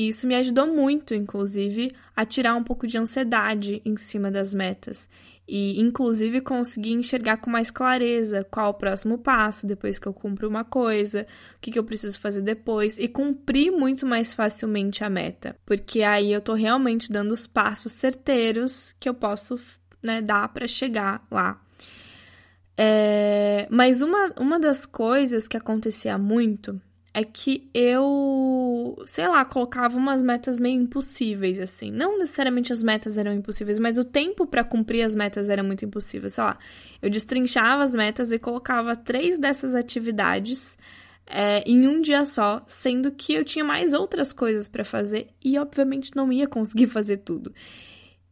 E 0.01 0.09
isso 0.09 0.27
me 0.27 0.35
ajudou 0.35 0.67
muito, 0.67 1.15
inclusive, 1.15 1.93
a 2.17 2.25
tirar 2.25 2.57
um 2.57 2.65
pouco 2.65 2.87
de 2.87 2.97
ansiedade 2.97 3.83
em 3.85 3.99
cima 3.99 4.31
das 4.31 4.55
metas 4.55 5.11
e 5.47 5.79
inclusive 5.79 6.41
conseguir 6.41 6.93
enxergar 6.93 7.37
com 7.37 7.51
mais 7.51 7.71
clareza 7.71 8.43
qual 8.51 8.71
o 8.71 8.75
próximo 8.75 9.19
passo 9.19 9.67
depois 9.67 9.99
que 9.99 10.09
eu 10.09 10.15
cumpro 10.15 10.49
uma 10.49 10.65
coisa, 10.65 11.27
o 11.55 11.61
que, 11.61 11.71
que 11.71 11.79
eu 11.79 11.85
preciso 11.85 12.19
fazer 12.19 12.41
depois 12.41 12.97
e 12.97 13.09
cumprir 13.09 13.71
muito 13.71 14.07
mais 14.07 14.33
facilmente 14.33 15.05
a 15.05 15.11
meta, 15.11 15.55
porque 15.67 16.03
aí 16.03 16.33
eu 16.33 16.41
tô 16.41 16.55
realmente 16.55 17.13
dando 17.13 17.33
os 17.33 17.47
passos 17.47 17.93
certeiros 17.93 18.95
que 18.99 19.07
eu 19.07 19.13
posso 19.13 19.61
né, 20.03 20.23
dar 20.23 20.49
para 20.49 20.67
chegar 20.67 21.23
lá. 21.31 21.61
É, 22.75 23.69
mas 23.71 24.01
uma, 24.01 24.33
uma 24.39 24.59
das 24.59 24.87
coisas 24.87 25.47
que 25.47 25.59
acontecia 25.59 26.17
muito 26.17 26.81
é 27.13 27.25
que 27.25 27.69
eu, 27.75 29.03
sei 29.05 29.27
lá, 29.27 29.45
colocava 29.45 29.97
umas 29.99 30.23
metas 30.23 30.61
meio 30.61 30.81
impossíveis, 30.81 31.59
assim. 31.59 31.91
Não 31.91 32.19
necessariamente 32.19 32.73
as 32.73 32.83
metas 32.83 33.19
eram 33.19 33.33
impossíveis, 33.33 33.79
mas 33.79 33.99
o 33.99 34.05
tempo 34.05 34.47
para 34.47 34.63
cumprir 34.63 35.03
as 35.03 35.15
metas 35.17 35.49
era 35.49 35.63
muito 35.63 35.85
impossível. 35.85 36.31
Sei 36.31 36.45
lá, 36.45 36.57
eu 37.03 37.11
destrinchava 37.11 37.83
as 37.83 37.95
metas 37.95 38.31
e 38.31 38.39
colocava 38.39 38.95
três 38.95 39.39
dessas 39.39 39.75
atividades 39.75 40.79
é, 41.27 41.63
em 41.67 41.87
um 41.89 42.01
dia 42.01 42.25
só, 42.25 42.63
sendo 42.67 43.11
que 43.11 43.33
eu 43.33 43.45
tinha 43.45 43.65
mais 43.65 43.93
outras 43.93 44.33
coisas 44.33 44.69
para 44.69 44.85
fazer 44.85 45.29
e, 45.45 45.59
obviamente, 45.59 46.13
não 46.15 46.33
ia 46.33 46.47
conseguir 46.47 46.87
fazer 46.89 47.19
tudo. 47.19 47.53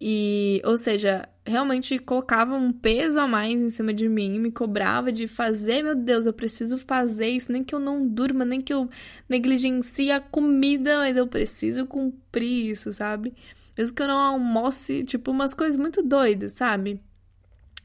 E, 0.00 0.62
ou 0.64 0.76
seja, 0.76 1.28
realmente 1.44 1.98
colocava 1.98 2.54
um 2.54 2.72
peso 2.72 3.18
a 3.18 3.26
mais 3.26 3.60
em 3.60 3.68
cima 3.68 3.92
de 3.92 4.08
mim, 4.08 4.38
me 4.38 4.52
cobrava 4.52 5.10
de 5.10 5.26
fazer, 5.26 5.82
meu 5.82 5.96
Deus, 5.96 6.26
eu 6.26 6.32
preciso 6.32 6.78
fazer 6.78 7.28
isso, 7.28 7.50
nem 7.50 7.64
que 7.64 7.74
eu 7.74 7.80
não 7.80 8.06
durma, 8.06 8.44
nem 8.44 8.60
que 8.60 8.72
eu 8.72 8.88
negligencie 9.28 10.12
a 10.12 10.20
comida, 10.20 10.98
mas 10.98 11.16
eu 11.16 11.26
preciso 11.26 11.84
cumprir 11.86 12.70
isso, 12.70 12.92
sabe? 12.92 13.34
Mesmo 13.76 13.96
que 13.96 14.02
eu 14.02 14.08
não 14.08 14.18
almoce, 14.18 15.02
tipo, 15.04 15.30
umas 15.32 15.54
coisas 15.54 15.76
muito 15.76 16.02
doidas, 16.02 16.52
sabe? 16.52 17.00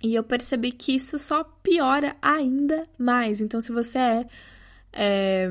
E 0.03 0.13
eu 0.13 0.24
percebi 0.24 0.72
que 0.72 0.93
isso 0.96 1.17
só 1.17 1.43
piora 1.43 2.15
ainda 2.22 2.84
mais. 2.98 3.41
Então, 3.41 3.62
se 3.62 3.72
você 3.72 3.98
é, 3.98 4.25
é 4.91 5.50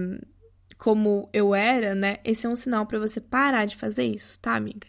como 0.76 1.28
eu 1.32 1.54
era, 1.54 1.94
né? 1.94 2.18
Esse 2.24 2.46
é 2.46 2.50
um 2.50 2.56
sinal 2.56 2.86
para 2.86 2.98
você 2.98 3.20
parar 3.20 3.64
de 3.64 3.76
fazer 3.76 4.04
isso, 4.04 4.38
tá, 4.40 4.54
amiga? 4.54 4.86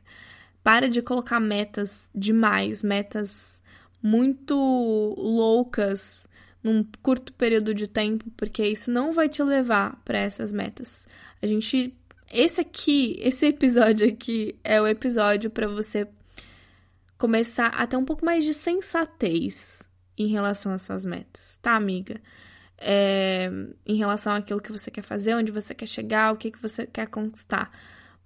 Para 0.63 0.89
de 0.89 1.01
colocar 1.01 1.39
metas 1.39 2.09
demais, 2.15 2.81
metas 2.81 3.61
muito 4.01 4.55
loucas 5.17 6.27
num 6.63 6.83
curto 7.01 7.33
período 7.33 7.73
de 7.73 7.87
tempo, 7.87 8.31
porque 8.37 8.65
isso 8.65 8.89
não 8.89 9.11
vai 9.11 9.27
te 9.27 9.43
levar 9.43 10.01
para 10.05 10.17
essas 10.17 10.53
metas. 10.53 11.07
A 11.41 11.47
gente 11.47 11.93
esse 12.31 12.61
aqui, 12.61 13.15
esse 13.21 13.45
episódio 13.45 14.07
aqui 14.07 14.55
é 14.63 14.81
o 14.81 14.87
episódio 14.87 15.51
para 15.51 15.67
você 15.67 16.07
começar 17.17 17.67
a 17.67 17.85
ter 17.85 17.95
um 17.95 18.03
pouco 18.03 18.25
mais 18.25 18.43
de 18.43 18.53
sensatez 18.53 19.87
em 20.17 20.27
relação 20.27 20.73
às 20.73 20.81
suas 20.81 21.05
metas, 21.05 21.59
tá, 21.61 21.75
amiga? 21.75 22.19
É, 22.77 23.49
em 23.85 23.95
relação 23.95 24.33
àquilo 24.33 24.59
que 24.59 24.71
você 24.71 24.91
quer 24.91 25.03
fazer, 25.03 25.35
onde 25.35 25.51
você 25.51 25.73
quer 25.73 25.85
chegar, 25.85 26.33
o 26.33 26.37
que, 26.37 26.51
que 26.51 26.61
você 26.61 26.85
quer 26.85 27.07
conquistar 27.07 27.71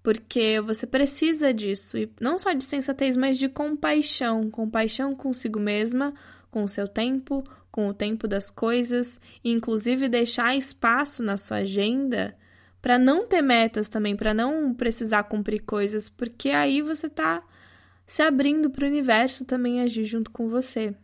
porque 0.08 0.62
você 0.62 0.88
precisa 0.88 1.54
disso, 1.54 1.98
e 1.98 2.10
não 2.18 2.38
só 2.38 2.54
de 2.54 2.64
sensatez, 2.64 3.18
mas 3.18 3.38
de 3.38 3.50
compaixão 3.50 4.50
compaixão 4.50 5.14
consigo 5.14 5.60
mesma, 5.60 6.14
com 6.50 6.64
o 6.64 6.68
seu 6.70 6.88
tempo, 6.88 7.44
com 7.70 7.90
o 7.90 7.94
tempo 7.94 8.26
das 8.26 8.50
coisas, 8.50 9.20
e 9.44 9.52
inclusive 9.52 10.08
deixar 10.08 10.56
espaço 10.56 11.22
na 11.22 11.36
sua 11.36 11.58
agenda 11.58 12.38
para 12.82 12.98
não 12.98 13.28
ter 13.28 13.42
metas 13.42 13.90
também, 13.90 14.16
para 14.16 14.34
não 14.34 14.74
precisar 14.74 15.24
cumprir 15.24 15.64
coisas, 15.64 16.08
porque 16.08 16.52
aí 16.52 16.82
você 16.82 17.10
tá 17.10 17.44
se 18.06 18.22
abrindo 18.22 18.70
para 18.70 18.86
o 18.86 18.88
universo 18.88 19.44
também 19.44 19.82
agir 19.82 20.06
junto 20.06 20.32
com 20.32 20.48
você. 20.48 20.96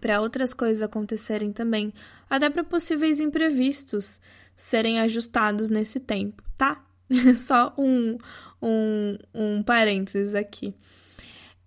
Para 0.00 0.20
outras 0.20 0.52
coisas 0.52 0.82
acontecerem 0.82 1.52
também, 1.52 1.94
até 2.28 2.50
para 2.50 2.64
possíveis 2.64 3.20
imprevistos 3.20 4.20
serem 4.56 4.98
ajustados 4.98 5.70
nesse 5.70 6.00
tempo, 6.00 6.42
tá? 6.56 6.84
Só 7.40 7.74
um, 7.78 8.18
um, 8.62 9.18
um 9.34 9.62
parênteses 9.62 10.34
aqui. 10.34 10.74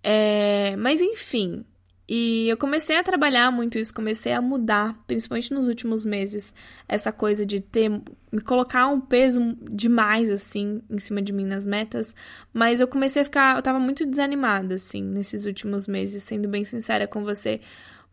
É, 0.02 0.74
mas 0.76 1.00
enfim, 1.00 1.64
e 2.08 2.48
eu 2.48 2.56
comecei 2.56 2.96
a 2.96 3.02
trabalhar 3.02 3.50
muito 3.52 3.78
isso, 3.78 3.94
comecei 3.94 4.32
a 4.32 4.40
mudar, 4.42 5.00
principalmente 5.06 5.54
nos 5.54 5.68
últimos 5.68 6.04
meses, 6.04 6.52
essa 6.88 7.12
coisa 7.12 7.46
de 7.46 7.60
ter 7.60 7.88
me 7.88 8.40
colocar 8.44 8.88
um 8.88 9.00
peso 9.00 9.56
demais 9.70 10.28
assim 10.28 10.82
em 10.90 10.98
cima 10.98 11.22
de 11.22 11.32
mim 11.32 11.46
nas 11.46 11.64
metas, 11.64 12.14
mas 12.52 12.80
eu 12.80 12.88
comecei 12.88 13.22
a 13.22 13.24
ficar, 13.24 13.56
eu 13.56 13.62
tava 13.62 13.78
muito 13.78 14.04
desanimada 14.04 14.74
assim 14.74 15.02
nesses 15.02 15.46
últimos 15.46 15.86
meses, 15.86 16.22
sendo 16.24 16.48
bem 16.48 16.64
sincera 16.64 17.06
com 17.06 17.22
você, 17.22 17.60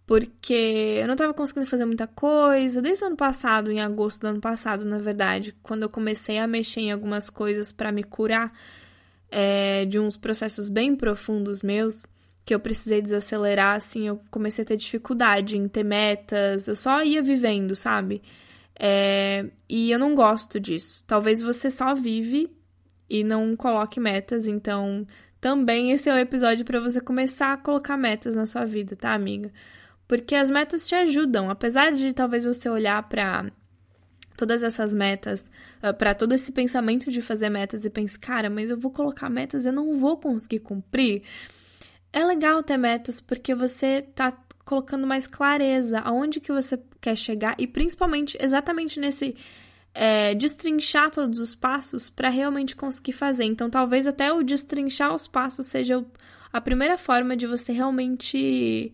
porque 0.10 0.98
eu 1.00 1.06
não 1.06 1.14
estava 1.14 1.36
conseguindo 1.36 1.68
fazer 1.68 1.86
muita 1.86 2.08
coisa. 2.08 2.82
Desde 2.82 3.04
o 3.04 3.08
ano 3.10 3.16
passado, 3.16 3.72
em 3.72 3.80
agosto 3.80 4.22
do 4.22 4.28
ano 4.30 4.42
passado, 4.42 4.84
na 4.84 4.98
verdade, 4.98 5.56
quando 5.62 5.84
eu 5.84 5.90
comecei 5.90 6.40
a 6.40 6.48
mexer 6.48 6.82
em 6.82 6.92
algumas 6.92 7.30
coisas 7.30 7.72
para 7.72 7.92
me 7.92 8.04
curar 8.04 8.52
é, 9.30 9.86
de 9.86 10.00
uns 10.00 10.18
processos 10.18 10.68
bem 10.68 10.96
profundos 10.96 11.62
meus, 11.62 12.08
que 12.44 12.56
eu 12.56 12.60
precisei 12.60 13.04
desacelerar, 13.04 13.76
assim, 13.76 14.08
eu 14.08 14.20
comecei 14.32 14.64
a 14.64 14.66
ter 14.66 14.78
dificuldade 14.78 15.60
em 15.60 15.68
ter 15.68 15.84
metas, 15.84 16.68
eu 16.68 16.76
só 16.76 17.04
ia 17.04 17.22
vivendo, 17.22 17.76
sabe? 17.76 18.24
É, 18.80 19.46
e 19.70 19.92
eu 19.92 20.00
não 20.00 20.16
gosto 20.16 20.60
disso. 20.60 21.04
Talvez 21.06 21.40
você 21.40 21.70
só 21.70 21.94
vive 21.94 22.52
e 23.08 23.24
não 23.24 23.56
coloque 23.56 24.00
metas, 24.00 24.48
então 24.48 25.06
também 25.40 25.92
esse 25.92 26.10
é 26.10 26.14
o 26.16 26.18
episódio 26.18 26.66
para 26.66 26.80
você 26.80 27.00
começar 27.00 27.54
a 27.54 27.58
colocar 27.58 27.96
metas 27.96 28.36
na 28.36 28.48
sua 28.48 28.66
vida, 28.66 28.96
tá, 28.96 29.14
amiga? 29.14 29.52
Porque 30.10 30.34
as 30.34 30.50
metas 30.50 30.88
te 30.88 30.96
ajudam, 30.96 31.52
apesar 31.52 31.94
de 31.94 32.12
talvez 32.14 32.44
você 32.44 32.68
olhar 32.68 33.08
para 33.08 33.46
todas 34.36 34.64
essas 34.64 34.92
metas, 34.92 35.52
ah, 35.84 35.94
para 35.94 36.16
todo 36.16 36.34
esse 36.34 36.52
pensamento 36.52 37.12
de 37.12 37.22
fazer 37.22 37.48
metas 37.48 37.86
e 37.86 37.92
pensar, 37.92 38.18
cara, 38.18 38.50
mas 38.50 38.72
eu 38.72 38.78
vou 38.78 38.90
colocar 38.90 39.30
metas, 39.30 39.68
eu 39.68 39.72
não 39.72 40.00
vou 40.00 40.18
conseguir 40.18 40.62
cumprir. 40.62 41.22
É 42.12 42.24
legal 42.24 42.64
ter 42.64 42.76
metas 42.76 43.22
porque 43.22 43.54
você 43.54 44.02
tá 44.02 44.36
colocando 44.66 45.06
mais 45.06 45.28
clareza 45.28 46.00
aonde 46.00 46.40
que 46.40 46.52
você 46.52 46.80
quer 47.00 47.16
chegar 47.16 47.54
e 47.60 47.68
principalmente 47.68 48.36
exatamente 48.42 49.00
nesse 49.00 49.36
é, 49.94 50.34
destrinchar 50.34 51.12
todos 51.12 51.40
os 51.40 51.54
passos 51.54 52.10
para 52.10 52.30
realmente 52.30 52.76
conseguir 52.76 53.14
fazer. 53.14 53.44
Então, 53.44 53.70
talvez 53.70 54.08
até 54.08 54.34
o 54.34 54.42
destrinchar 54.42 55.14
os 55.14 55.28
passos 55.28 55.68
seja 55.68 56.04
a 56.52 56.60
primeira 56.60 56.98
forma 56.98 57.38
de 57.38 57.46
você 57.46 57.72
realmente 57.72 58.92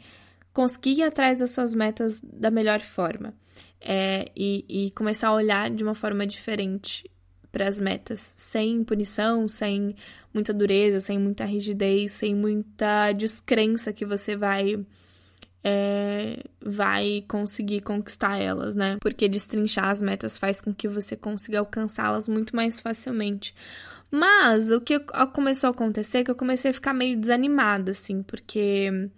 conseguir 0.56 1.00
ir 1.00 1.04
atrás 1.04 1.40
das 1.40 1.52
suas 1.52 1.76
metas 1.76 2.22
da 2.24 2.50
melhor 2.50 2.80
forma 2.80 3.34
é, 3.82 4.32
e, 4.34 4.66
e 4.70 4.92
começar 4.92 5.28
a 5.28 5.34
olhar 5.34 5.70
de 5.70 5.84
uma 5.84 5.94
forma 5.94 6.26
diferente 6.26 7.12
para 7.52 7.68
as 7.68 7.80
metas, 7.80 8.34
sem 8.38 8.84
punição, 8.84 9.50
sem 9.50 9.96
muita 10.34 10.54
dureza, 10.54 11.02
sem 11.02 11.20
muita 11.20 11.44
rigidez, 11.44 12.14
sem 12.14 12.34
muita 12.34 13.12
descrença 13.12 13.92
que 13.92 14.06
você 14.06 14.36
vai 14.36 14.86
é, 15.62 16.42
vai 16.62 17.26
conseguir 17.28 17.82
conquistar 17.82 18.40
elas, 18.40 18.76
né? 18.76 18.98
Porque 19.02 19.28
destrinchar 19.28 19.90
as 19.90 20.02
metas 20.02 20.38
faz 20.38 20.62
com 20.62 20.74
que 20.74 20.88
você 20.88 21.18
consiga 21.18 21.60
alcançá-las 21.60 22.30
muito 22.30 22.56
mais 22.56 22.80
facilmente. 22.80 23.54
Mas 24.10 24.72
o 24.72 24.80
que 24.80 25.00
começou 25.34 25.68
a 25.68 25.72
acontecer 25.72 26.20
é 26.20 26.24
que 26.24 26.32
eu 26.32 26.36
comecei 26.36 26.72
a 26.72 26.74
ficar 26.74 26.94
meio 26.94 27.20
desanimada, 27.20 27.92
assim, 27.92 28.24
porque 28.24 29.10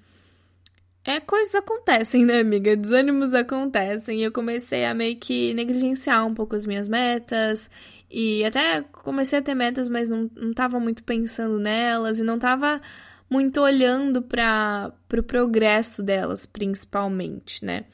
é, 1.07 1.21
coisas 1.21 1.55
acontecem, 1.55 2.25
né, 2.25 2.41
amiga? 2.41 2.75
Desânimos 2.75 3.33
acontecem. 3.33 4.19
E 4.19 4.23
eu 4.23 4.31
comecei 4.31 4.83
a 4.83 4.93
meio 4.93 5.15
que 5.15 5.53
negligenciar 5.53 6.27
um 6.27 6.33
pouco 6.33 6.53
as 6.53 6.65
minhas 6.65 6.89
metas. 6.89 7.71
E 8.11 8.43
até 8.43 8.81
comecei 8.81 9.39
a 9.39 9.41
ter 9.41 9.55
metas, 9.55 9.87
mas 9.87 10.09
não, 10.09 10.29
não 10.35 10.53
tava 10.53 10.81
muito 10.81 11.05
pensando 11.05 11.59
nelas. 11.59 12.19
E 12.19 12.23
não 12.23 12.37
tava 12.37 12.81
muito 13.29 13.61
olhando 13.61 14.21
para 14.21 14.91
o 14.93 15.07
pro 15.07 15.23
progresso 15.23 16.03
delas, 16.03 16.45
principalmente, 16.45 17.63
né? 17.63 17.85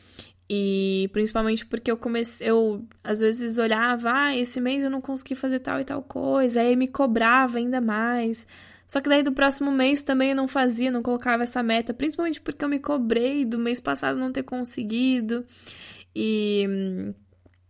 E 0.50 1.08
principalmente 1.14 1.68
porque 1.68 1.92
eu 1.92 1.98
comecei, 1.98 2.50
eu 2.50 2.84
às 3.04 3.20
vezes 3.20 3.60
olhava, 3.60 4.12
ah, 4.12 4.36
esse 4.36 4.60
mês 4.60 4.84
eu 4.84 4.90
não 4.90 5.02
consegui 5.02 5.36
fazer 5.36 5.60
tal 5.60 5.80
e 5.80 5.84
tal 5.84 6.02
coisa, 6.02 6.62
aí 6.62 6.76
me 6.76 6.88
cobrava 6.88 7.60
ainda 7.60 7.80
mais. 7.80 8.48
Só 8.94 9.02
que 9.02 9.10
daí 9.10 9.24
do 9.24 9.32
próximo 9.32 9.72
mês 9.72 10.04
também 10.04 10.30
eu 10.30 10.36
não 10.36 10.48
fazia, 10.48 10.92
não 10.92 11.02
colocava 11.02 11.42
essa 11.42 11.64
meta, 11.64 11.96
principalmente 11.96 12.40
porque 12.40 12.64
eu 12.64 12.70
me 12.70 12.78
cobrei 12.78 13.44
do 13.44 13.58
mês 13.58 13.82
passado 13.82 14.20
não 14.20 14.32
ter 14.32 14.44
conseguido. 14.44 15.44
E 16.16 17.12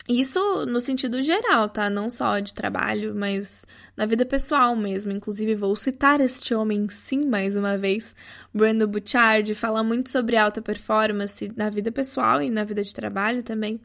isso 0.10 0.38
no 0.66 0.82
sentido 0.82 1.22
geral, 1.22 1.70
tá? 1.70 1.90
Não 1.90 2.10
só 2.10 2.40
de 2.40 2.54
trabalho, 2.54 3.16
mas 3.16 3.66
na 3.96 4.06
vida 4.06 4.26
pessoal 4.26 4.76
mesmo. 4.76 5.14
Inclusive, 5.14 5.56
vou 5.56 5.74
citar 5.78 6.20
este 6.20 6.54
homem 6.54 6.90
sim 6.90 7.26
mais 7.26 7.56
uma 7.56 7.78
vez. 7.78 8.14
Brandon 8.54 8.88
Bouchard 8.88 9.56
fala 9.56 9.82
muito 9.82 10.10
sobre 10.10 10.36
alta 10.36 10.62
performance 10.62 11.50
na 11.56 11.70
vida 11.70 11.90
pessoal 11.90 12.42
e 12.42 12.50
na 12.50 12.66
vida 12.66 12.84
de 12.84 12.94
trabalho 12.94 13.44
também. 13.44 13.80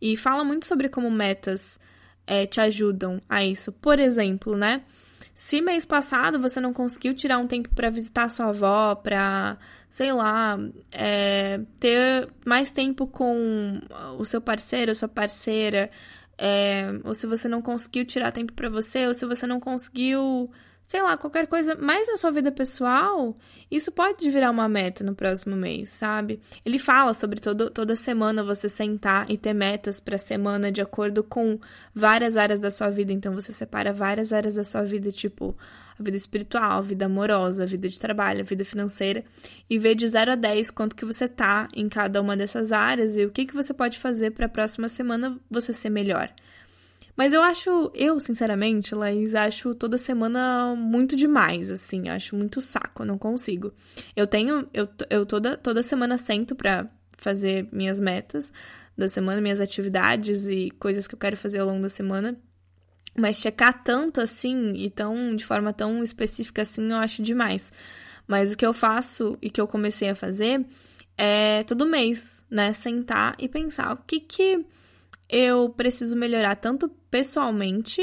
E 0.00 0.16
fala 0.16 0.44
muito 0.44 0.64
sobre 0.64 0.88
como 0.88 1.10
metas 1.10 1.76
é, 2.24 2.46
te 2.46 2.60
ajudam 2.60 3.20
a 3.28 3.44
isso. 3.44 3.72
Por 3.72 3.98
exemplo, 3.98 4.56
né? 4.56 4.82
Se 5.34 5.60
mês 5.60 5.84
passado 5.84 6.40
você 6.40 6.60
não 6.60 6.72
conseguiu 6.72 7.12
tirar 7.12 7.38
um 7.38 7.46
tempo 7.46 7.68
para 7.74 7.90
visitar 7.90 8.28
sua 8.28 8.50
avó, 8.50 8.94
para, 8.94 9.58
sei 9.90 10.12
lá, 10.12 10.56
é, 10.92 11.60
ter 11.80 12.28
mais 12.46 12.70
tempo 12.70 13.06
com 13.06 13.80
o 14.16 14.24
seu 14.24 14.40
parceiro, 14.40 14.94
sua 14.94 15.08
parceira, 15.08 15.90
é, 16.38 16.86
ou 17.02 17.14
se 17.14 17.26
você 17.26 17.48
não 17.48 17.60
conseguiu 17.60 18.04
tirar 18.04 18.30
tempo 18.30 18.52
para 18.52 18.68
você, 18.68 19.08
ou 19.08 19.14
se 19.14 19.26
você 19.26 19.44
não 19.44 19.58
conseguiu 19.58 20.50
sei 20.86 21.02
lá, 21.02 21.16
qualquer 21.16 21.46
coisa 21.46 21.74
mais 21.76 22.06
na 22.08 22.16
sua 22.16 22.30
vida 22.30 22.52
pessoal, 22.52 23.36
isso 23.70 23.90
pode 23.90 24.28
virar 24.30 24.50
uma 24.50 24.68
meta 24.68 25.02
no 25.02 25.14
próximo 25.14 25.56
mês, 25.56 25.88
sabe? 25.88 26.40
Ele 26.64 26.78
fala 26.78 27.14
sobre 27.14 27.40
todo, 27.40 27.70
toda 27.70 27.96
semana 27.96 28.44
você 28.44 28.68
sentar 28.68 29.30
e 29.30 29.38
ter 29.38 29.54
metas 29.54 29.98
para 29.98 30.18
semana 30.18 30.70
de 30.70 30.80
acordo 30.80 31.24
com 31.24 31.58
várias 31.94 32.36
áreas 32.36 32.60
da 32.60 32.70
sua 32.70 32.90
vida. 32.90 33.12
Então 33.12 33.32
você 33.32 33.50
separa 33.50 33.92
várias 33.92 34.32
áreas 34.32 34.54
da 34.54 34.64
sua 34.64 34.82
vida, 34.82 35.10
tipo 35.10 35.56
a 35.98 36.02
vida 36.02 36.16
espiritual, 36.16 36.78
a 36.78 36.80
vida 36.80 37.06
amorosa, 37.06 37.62
a 37.62 37.66
vida 37.66 37.88
de 37.88 37.98
trabalho, 37.98 38.40
a 38.40 38.44
vida 38.44 38.64
financeira, 38.64 39.24
e 39.70 39.78
vê 39.78 39.94
de 39.94 40.06
0 40.06 40.32
a 40.32 40.34
10 40.34 40.70
quanto 40.70 40.96
que 40.96 41.04
você 41.04 41.28
tá 41.28 41.68
em 41.74 41.88
cada 41.88 42.20
uma 42.20 42.36
dessas 42.36 42.72
áreas 42.72 43.16
e 43.16 43.24
o 43.24 43.30
que 43.30 43.46
que 43.46 43.54
você 43.54 43.72
pode 43.72 43.98
fazer 43.98 44.32
para 44.32 44.46
a 44.46 44.48
próxima 44.48 44.88
semana 44.88 45.38
você 45.48 45.72
ser 45.72 45.90
melhor. 45.90 46.30
Mas 47.16 47.32
eu 47.32 47.42
acho, 47.42 47.92
eu, 47.94 48.18
sinceramente, 48.18 48.94
Laís, 48.94 49.34
acho 49.34 49.74
toda 49.74 49.96
semana 49.96 50.74
muito 50.76 51.14
demais, 51.14 51.70
assim. 51.70 52.08
Acho 52.08 52.34
muito 52.34 52.60
saco, 52.60 53.04
não 53.04 53.16
consigo. 53.16 53.72
Eu 54.16 54.26
tenho, 54.26 54.68
eu, 54.74 54.88
eu 55.08 55.24
toda, 55.24 55.56
toda 55.56 55.82
semana 55.82 56.18
sento 56.18 56.56
pra 56.56 56.88
fazer 57.16 57.68
minhas 57.72 58.00
metas 58.00 58.52
da 58.96 59.08
semana, 59.08 59.40
minhas 59.40 59.60
atividades 59.60 60.48
e 60.48 60.70
coisas 60.78 61.06
que 61.06 61.14
eu 61.14 61.18
quero 61.18 61.36
fazer 61.36 61.60
ao 61.60 61.66
longo 61.66 61.82
da 61.82 61.88
semana. 61.88 62.36
Mas 63.16 63.36
checar 63.36 63.84
tanto 63.84 64.20
assim 64.20 64.72
e 64.74 64.90
tão 64.90 65.36
de 65.36 65.44
forma 65.44 65.72
tão 65.72 66.02
específica 66.02 66.62
assim, 66.62 66.90
eu 66.90 66.98
acho 66.98 67.22
demais. 67.22 67.72
Mas 68.26 68.52
o 68.52 68.56
que 68.56 68.66
eu 68.66 68.72
faço 68.72 69.38
e 69.40 69.50
que 69.50 69.60
eu 69.60 69.68
comecei 69.68 70.08
a 70.08 70.14
fazer 70.16 70.64
é 71.16 71.62
todo 71.62 71.86
mês, 71.86 72.44
né, 72.50 72.72
sentar 72.72 73.36
e 73.38 73.48
pensar 73.48 73.92
o 73.92 73.98
que 73.98 74.18
que 74.18 74.66
eu 75.36 75.68
preciso 75.68 76.16
melhorar 76.16 76.54
tanto 76.54 76.88
pessoalmente 77.10 78.00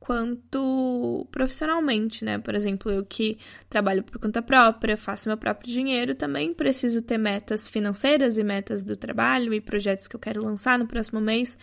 quanto 0.00 1.24
profissionalmente, 1.30 2.24
né? 2.24 2.36
Por 2.38 2.52
exemplo, 2.52 2.90
eu 2.90 3.06
que 3.06 3.38
trabalho 3.70 4.02
por 4.02 4.18
conta 4.18 4.42
própria, 4.42 4.96
faço 4.96 5.28
meu 5.28 5.38
próprio 5.38 5.72
dinheiro, 5.72 6.16
também 6.16 6.52
preciso 6.52 7.00
ter 7.00 7.16
metas 7.16 7.68
financeiras 7.68 8.38
e 8.38 8.42
metas 8.42 8.82
do 8.82 8.96
trabalho 8.96 9.54
e 9.54 9.60
projetos 9.60 10.08
que 10.08 10.16
eu 10.16 10.20
quero 10.20 10.44
lançar 10.44 10.76
no 10.76 10.88
próximo 10.88 11.20
mês. 11.20 11.56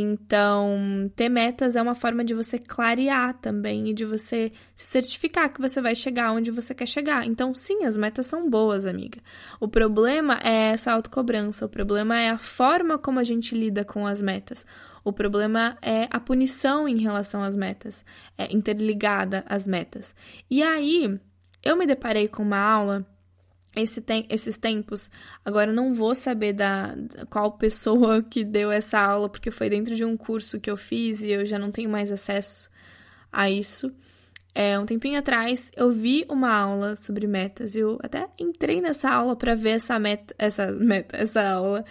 Então, 0.00 1.10
ter 1.16 1.28
metas 1.28 1.74
é 1.74 1.82
uma 1.82 1.94
forma 1.96 2.24
de 2.24 2.32
você 2.32 2.56
clarear 2.56 3.36
também 3.40 3.88
e 3.88 3.92
de 3.92 4.04
você 4.04 4.52
se 4.72 4.86
certificar 4.86 5.52
que 5.52 5.60
você 5.60 5.82
vai 5.82 5.92
chegar 5.96 6.30
onde 6.30 6.52
você 6.52 6.72
quer 6.72 6.86
chegar. 6.86 7.26
Então, 7.26 7.52
sim, 7.52 7.84
as 7.84 7.96
metas 7.96 8.26
são 8.26 8.48
boas, 8.48 8.86
amiga. 8.86 9.18
O 9.58 9.66
problema 9.66 10.38
é 10.40 10.70
essa 10.70 10.92
autocobrança, 10.92 11.66
o 11.66 11.68
problema 11.68 12.16
é 12.16 12.30
a 12.30 12.38
forma 12.38 12.96
como 12.96 13.18
a 13.18 13.24
gente 13.24 13.56
lida 13.56 13.84
com 13.84 14.06
as 14.06 14.22
metas. 14.22 14.64
O 15.02 15.12
problema 15.12 15.76
é 15.82 16.06
a 16.12 16.20
punição 16.20 16.88
em 16.88 17.00
relação 17.00 17.42
às 17.42 17.56
metas, 17.56 18.04
é 18.36 18.54
interligada 18.54 19.44
às 19.48 19.66
metas. 19.66 20.14
E 20.48 20.62
aí, 20.62 21.18
eu 21.60 21.76
me 21.76 21.86
deparei 21.86 22.28
com 22.28 22.44
uma 22.44 22.60
aula 22.60 23.04
esse 23.82 24.02
esses 24.28 24.58
tempos. 24.58 25.10
Agora 25.44 25.70
eu 25.70 25.74
não 25.74 25.94
vou 25.94 26.14
saber 26.14 26.52
da, 26.52 26.94
da, 26.94 27.26
qual 27.26 27.52
pessoa 27.52 28.22
que 28.28 28.44
deu 28.44 28.70
essa 28.70 28.98
aula, 28.98 29.28
porque 29.28 29.50
foi 29.50 29.68
dentro 29.70 29.94
de 29.94 30.04
um 30.04 30.16
curso 30.16 30.60
que 30.60 30.70
eu 30.70 30.76
fiz 30.76 31.22
e 31.22 31.30
eu 31.30 31.46
já 31.46 31.58
não 31.58 31.70
tenho 31.70 31.90
mais 31.90 32.10
acesso 32.10 32.70
a 33.32 33.50
isso. 33.50 33.92
É, 34.54 34.78
um 34.78 34.86
tempinho 34.86 35.18
atrás 35.18 35.70
eu 35.76 35.92
vi 35.92 36.26
uma 36.28 36.52
aula 36.52 36.96
sobre 36.96 37.26
metas 37.26 37.74
e 37.74 37.78
eu 37.78 37.98
até 38.02 38.28
entrei 38.38 38.80
nessa 38.80 39.08
aula 39.08 39.36
para 39.36 39.54
ver 39.54 39.70
essa 39.70 39.98
meta, 39.98 40.34
essa 40.38 40.72
meta, 40.72 41.16
essa 41.18 41.48
aula, 41.48 41.84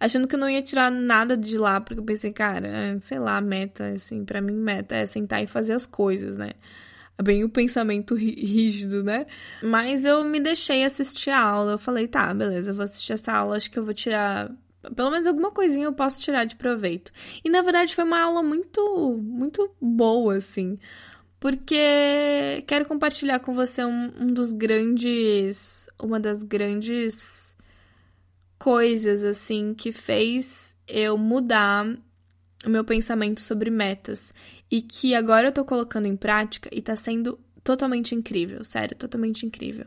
achando 0.00 0.26
que 0.26 0.34
eu 0.34 0.38
não 0.40 0.50
ia 0.50 0.62
tirar 0.62 0.90
nada 0.90 1.36
de 1.36 1.56
lá, 1.56 1.80
porque 1.80 2.00
eu 2.00 2.04
pensei, 2.04 2.32
cara, 2.32 2.98
sei 3.00 3.18
lá, 3.18 3.40
meta, 3.40 3.90
assim, 3.90 4.24
para 4.24 4.40
mim 4.40 4.54
meta 4.54 4.96
é 4.96 5.06
sentar 5.06 5.42
e 5.42 5.46
fazer 5.46 5.74
as 5.74 5.86
coisas, 5.86 6.36
né? 6.36 6.50
É 7.18 7.22
bem 7.22 7.42
o 7.42 7.48
pensamento 7.48 8.14
rígido, 8.14 9.02
né? 9.02 9.26
Mas 9.60 10.04
eu 10.04 10.22
me 10.22 10.38
deixei 10.38 10.84
assistir 10.84 11.30
a 11.30 11.40
aula. 11.40 11.72
Eu 11.72 11.78
falei, 11.78 12.06
tá, 12.06 12.32
beleza, 12.32 12.72
vou 12.72 12.84
assistir 12.84 13.12
essa 13.12 13.32
aula, 13.32 13.56
acho 13.56 13.70
que 13.70 13.78
eu 13.78 13.84
vou 13.84 13.92
tirar. 13.92 14.50
Pelo 14.94 15.10
menos 15.10 15.26
alguma 15.26 15.50
coisinha 15.50 15.86
eu 15.86 15.92
posso 15.92 16.22
tirar 16.22 16.44
de 16.44 16.54
proveito. 16.54 17.10
E 17.44 17.50
na 17.50 17.60
verdade 17.60 17.94
foi 17.94 18.04
uma 18.04 18.20
aula 18.20 18.40
muito, 18.40 19.18
muito 19.20 19.68
boa, 19.80 20.36
assim. 20.36 20.78
Porque 21.40 22.64
quero 22.66 22.84
compartilhar 22.84 23.40
com 23.40 23.52
você 23.52 23.84
um, 23.84 24.12
um 24.20 24.26
dos 24.28 24.52
grandes. 24.52 25.88
Uma 26.00 26.20
das 26.20 26.44
grandes 26.44 27.56
coisas, 28.58 29.24
assim, 29.24 29.74
que 29.74 29.90
fez 29.90 30.76
eu 30.86 31.18
mudar 31.18 31.86
o 32.64 32.70
meu 32.70 32.84
pensamento 32.84 33.40
sobre 33.40 33.70
metas 33.70 34.32
e 34.70 34.82
que 34.82 35.14
agora 35.14 35.48
eu 35.48 35.52
tô 35.52 35.64
colocando 35.64 36.06
em 36.06 36.16
prática 36.16 36.68
e 36.72 36.82
tá 36.82 36.96
sendo 36.96 37.38
totalmente 37.62 38.14
incrível, 38.14 38.64
sério, 38.64 38.96
totalmente 38.96 39.46
incrível. 39.46 39.86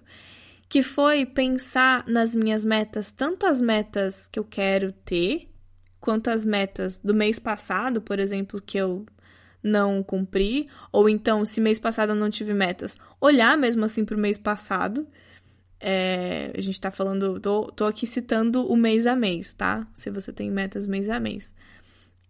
Que 0.70 0.82
foi 0.82 1.26
pensar 1.26 2.06
nas 2.08 2.34
minhas 2.34 2.64
metas, 2.64 3.12
tanto 3.12 3.46
as 3.46 3.60
metas 3.60 4.28
que 4.28 4.40
eu 4.40 4.44
quero 4.44 4.94
ter, 5.04 5.50
quanto 6.00 6.30
às 6.30 6.46
metas 6.46 7.00
do 7.00 7.14
mês 7.14 7.40
passado, 7.40 8.02
por 8.02 8.20
exemplo, 8.20 8.62
que 8.62 8.78
eu 8.78 9.06
não 9.62 10.02
cumpri, 10.02 10.68
ou 10.92 11.08
então, 11.08 11.46
se 11.46 11.62
mês 11.62 11.80
passado 11.80 12.12
eu 12.12 12.16
não 12.16 12.30
tive 12.30 12.54
metas, 12.54 12.98
olhar 13.20 13.58
mesmo 13.58 13.86
assim 13.86 14.04
para 14.04 14.16
o 14.16 14.20
mês 14.20 14.38
passado. 14.38 15.08
É, 15.80 16.52
a 16.56 16.62
gente 16.62 16.80
tá 16.80 16.92
falando, 16.92 17.40
tô, 17.40 17.72
tô 17.72 17.86
aqui 17.86 18.06
citando 18.06 18.66
o 18.72 18.78
mês 18.78 19.08
a 19.08 19.16
mês, 19.16 19.54
tá? 19.54 19.88
Se 19.94 20.10
você 20.10 20.32
tem 20.32 20.50
metas 20.50 20.88
mês 20.88 21.10
a 21.10 21.20
mês. 21.20 21.54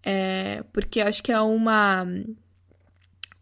É, 0.04 0.64
porque 0.74 1.02
acho 1.02 1.22
que 1.22 1.32
é 1.32 1.40
uma 1.40 2.06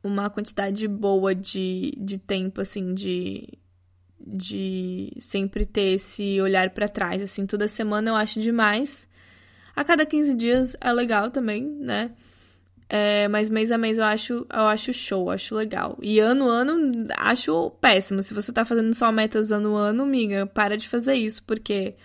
uma 0.03 0.29
quantidade 0.29 0.87
boa 0.87 1.35
de, 1.35 1.93
de 1.97 2.17
tempo, 2.17 2.61
assim, 2.61 2.93
de, 2.93 3.47
de 4.19 5.11
sempre 5.19 5.65
ter 5.65 5.95
esse 5.95 6.39
olhar 6.41 6.69
para 6.69 6.87
trás, 6.87 7.21
assim, 7.21 7.45
toda 7.45 7.67
semana 7.67 8.09
eu 8.09 8.15
acho 8.15 8.39
demais. 8.39 9.07
A 9.75 9.83
cada 9.83 10.05
15 10.05 10.33
dias 10.35 10.75
é 10.79 10.91
legal 10.91 11.29
também, 11.29 11.63
né? 11.63 12.11
É, 12.91 13.27
mas 13.27 13.49
mês 13.49 13.71
a 13.71 13.77
mês 13.77 13.99
eu 13.99 14.03
acho, 14.03 14.47
eu 14.51 14.67
acho 14.67 14.91
show, 14.91 15.29
acho 15.29 15.53
legal. 15.55 15.97
E 16.01 16.19
ano 16.19 16.49
a 16.49 16.55
ano 16.61 17.07
acho 17.17 17.69
péssimo. 17.79 18.23
Se 18.23 18.33
você 18.33 18.51
tá 18.51 18.65
fazendo 18.65 18.93
só 18.95 19.11
metas 19.11 19.51
ano 19.51 19.77
a 19.77 19.89
ano, 19.89 20.03
amiga, 20.03 20.47
para 20.47 20.75
de 20.75 20.89
fazer 20.89 21.13
isso, 21.13 21.43
porque 21.43 21.95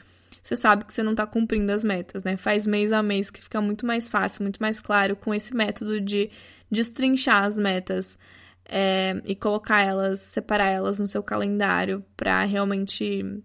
você 0.44 0.56
sabe 0.56 0.84
que 0.84 0.92
você 0.92 1.02
não 1.02 1.14
tá 1.14 1.26
cumprindo 1.26 1.72
as 1.72 1.82
metas, 1.82 2.22
né? 2.22 2.36
Faz 2.36 2.66
mês 2.66 2.92
a 2.92 3.02
mês 3.02 3.30
que 3.30 3.42
fica 3.42 3.62
muito 3.62 3.86
mais 3.86 4.10
fácil, 4.10 4.42
muito 4.42 4.60
mais 4.60 4.78
claro 4.78 5.16
com 5.16 5.34
esse 5.34 5.56
método 5.56 5.98
de 5.98 6.30
destrinchar 6.70 7.44
as 7.44 7.58
metas 7.58 8.18
é, 8.66 9.22
e 9.24 9.34
colocar 9.34 9.80
elas, 9.80 10.20
separar 10.20 10.68
elas 10.68 11.00
no 11.00 11.06
seu 11.06 11.22
calendário 11.22 12.04
para 12.14 12.44
realmente 12.44 13.42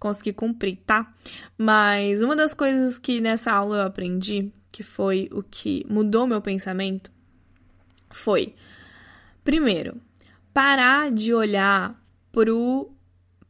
conseguir 0.00 0.32
cumprir, 0.32 0.78
tá? 0.84 1.14
Mas 1.56 2.22
uma 2.22 2.34
das 2.34 2.54
coisas 2.54 2.98
que 2.98 3.20
nessa 3.20 3.52
aula 3.52 3.76
eu 3.76 3.86
aprendi 3.86 4.50
que 4.72 4.82
foi 4.82 5.28
o 5.30 5.44
que 5.44 5.86
mudou 5.88 6.26
meu 6.26 6.42
pensamento, 6.42 7.12
foi, 8.10 8.56
primeiro, 9.44 9.96
parar 10.52 11.12
de 11.12 11.32
olhar 11.32 11.96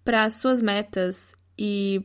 para 0.04 0.24
as 0.24 0.34
suas 0.34 0.60
metas 0.60 1.34
e 1.56 2.04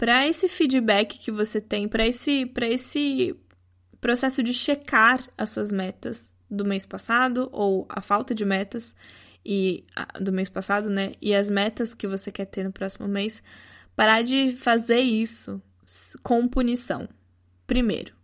para 0.00 0.26
esse 0.26 0.48
feedback 0.48 1.18
que 1.18 1.30
você 1.30 1.60
tem, 1.60 1.86
para 1.86 2.06
esse, 2.06 2.50
esse 2.62 3.36
processo 4.00 4.42
de 4.42 4.54
checar 4.54 5.22
as 5.36 5.50
suas 5.50 5.70
metas 5.70 6.34
do 6.50 6.64
mês 6.64 6.86
passado 6.86 7.50
ou 7.52 7.86
a 7.86 8.00
falta 8.00 8.34
de 8.34 8.42
metas 8.42 8.96
e 9.44 9.84
do 10.18 10.32
mês 10.32 10.48
passado, 10.48 10.88
né? 10.88 11.12
E 11.20 11.34
as 11.34 11.50
metas 11.50 11.92
que 11.92 12.08
você 12.08 12.32
quer 12.32 12.46
ter 12.46 12.64
no 12.64 12.72
próximo 12.72 13.06
mês, 13.06 13.42
parar 13.94 14.22
de 14.22 14.56
fazer 14.56 15.00
isso 15.00 15.60
com 16.22 16.48
punição. 16.48 17.06
Primeiro, 17.66 18.14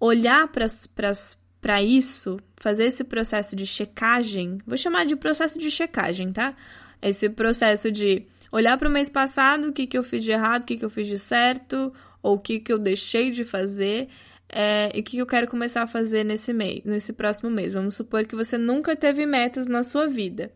olhar 0.00 0.48
para 0.48 1.82
isso, 1.82 2.38
fazer 2.56 2.86
esse 2.86 3.04
processo 3.04 3.54
de 3.54 3.66
checagem, 3.66 4.56
vou 4.66 4.78
chamar 4.78 5.04
de 5.04 5.14
processo 5.14 5.58
de 5.58 5.70
checagem, 5.70 6.32
tá? 6.32 6.56
Esse 7.02 7.28
processo 7.28 7.92
de 7.92 8.26
olhar 8.52 8.76
para 8.76 8.88
o 8.88 8.92
mês 8.92 9.08
passado, 9.08 9.68
o 9.68 9.72
que, 9.72 9.86
que 9.86 9.96
eu 9.96 10.02
fiz 10.02 10.22
de 10.22 10.30
errado, 10.30 10.62
o 10.62 10.66
que, 10.66 10.76
que 10.76 10.84
eu 10.84 10.90
fiz 10.90 11.08
de 11.08 11.18
certo, 11.18 11.92
ou 12.22 12.34
o 12.36 12.38
que, 12.38 12.60
que 12.60 12.72
eu 12.72 12.78
deixei 12.78 13.30
de 13.30 13.44
fazer, 13.44 14.08
é, 14.48 14.90
e 14.94 15.00
o 15.00 15.02
que, 15.02 15.16
eu 15.16 15.26
quero 15.26 15.48
começar 15.48 15.82
a 15.82 15.86
fazer 15.86 16.22
nesse 16.24 16.52
mês, 16.52 16.84
nesse 16.84 17.14
próximo 17.14 17.50
mês. 17.50 17.72
Vamos 17.72 17.94
supor 17.94 18.26
que 18.26 18.36
você 18.36 18.58
nunca 18.58 18.94
teve 18.94 19.24
metas 19.24 19.66
na 19.66 19.82
sua 19.82 20.06
vida. 20.06 20.52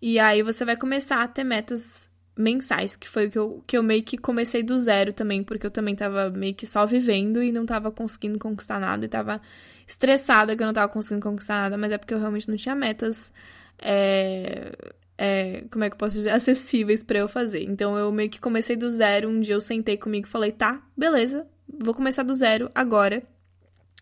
E 0.00 0.18
aí 0.18 0.42
você 0.42 0.64
vai 0.64 0.76
começar 0.76 1.22
a 1.22 1.28
ter 1.28 1.44
metas 1.44 2.10
mensais, 2.36 2.96
que 2.96 3.08
foi 3.08 3.26
o 3.26 3.30
que 3.30 3.38
eu, 3.38 3.64
que 3.66 3.78
eu 3.78 3.82
meio 3.82 4.02
que 4.02 4.18
comecei 4.18 4.62
do 4.62 4.78
zero 4.78 5.12
também, 5.12 5.42
porque 5.42 5.66
eu 5.66 5.70
também 5.70 5.94
tava 5.94 6.30
meio 6.30 6.54
que 6.54 6.66
só 6.66 6.84
vivendo 6.84 7.42
e 7.42 7.52
não 7.52 7.64
tava 7.64 7.90
conseguindo 7.90 8.38
conquistar 8.38 8.78
nada 8.78 9.04
e 9.04 9.08
tava 9.08 9.40
estressada 9.86 10.54
que 10.56 10.62
eu 10.62 10.66
não 10.66 10.74
tava 10.74 10.88
conseguindo 10.92 11.22
conquistar 11.22 11.56
nada, 11.56 11.78
mas 11.78 11.92
é 11.92 11.98
porque 11.98 12.12
eu 12.12 12.18
realmente 12.18 12.48
não 12.48 12.56
tinha 12.56 12.74
metas. 12.74 13.32
É, 13.78 14.72
é, 15.18 15.64
como 15.70 15.84
é 15.84 15.88
que 15.88 15.94
eu 15.94 15.98
posso 15.98 16.16
dizer? 16.16 16.30
Acessíveis 16.30 17.02
para 17.02 17.18
eu 17.18 17.28
fazer. 17.28 17.62
Então 17.62 17.96
eu 17.96 18.12
meio 18.12 18.30
que 18.30 18.40
comecei 18.40 18.76
do 18.76 18.90
zero. 18.90 19.28
Um 19.28 19.40
dia 19.40 19.54
eu 19.54 19.60
sentei 19.60 19.96
comigo 19.96 20.26
e 20.26 20.30
falei: 20.30 20.52
tá, 20.52 20.82
beleza, 20.96 21.46
vou 21.68 21.94
começar 21.94 22.22
do 22.22 22.34
zero 22.34 22.70
agora 22.74 23.22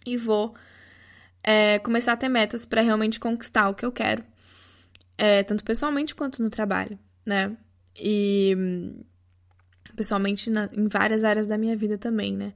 e 0.06 0.16
vou 0.16 0.54
é, 1.42 1.78
começar 1.78 2.12
a 2.12 2.16
ter 2.16 2.28
metas 2.28 2.66
para 2.66 2.82
realmente 2.82 3.20
conquistar 3.20 3.68
o 3.68 3.74
que 3.74 3.84
eu 3.84 3.92
quero, 3.92 4.24
é, 5.16 5.42
tanto 5.42 5.62
pessoalmente 5.62 6.14
quanto 6.14 6.42
no 6.42 6.50
trabalho, 6.50 6.98
né? 7.24 7.56
E 7.96 8.56
pessoalmente 9.94 10.50
na, 10.50 10.68
em 10.72 10.88
várias 10.88 11.22
áreas 11.22 11.46
da 11.46 11.56
minha 11.56 11.76
vida 11.76 11.96
também, 11.96 12.36
né? 12.36 12.52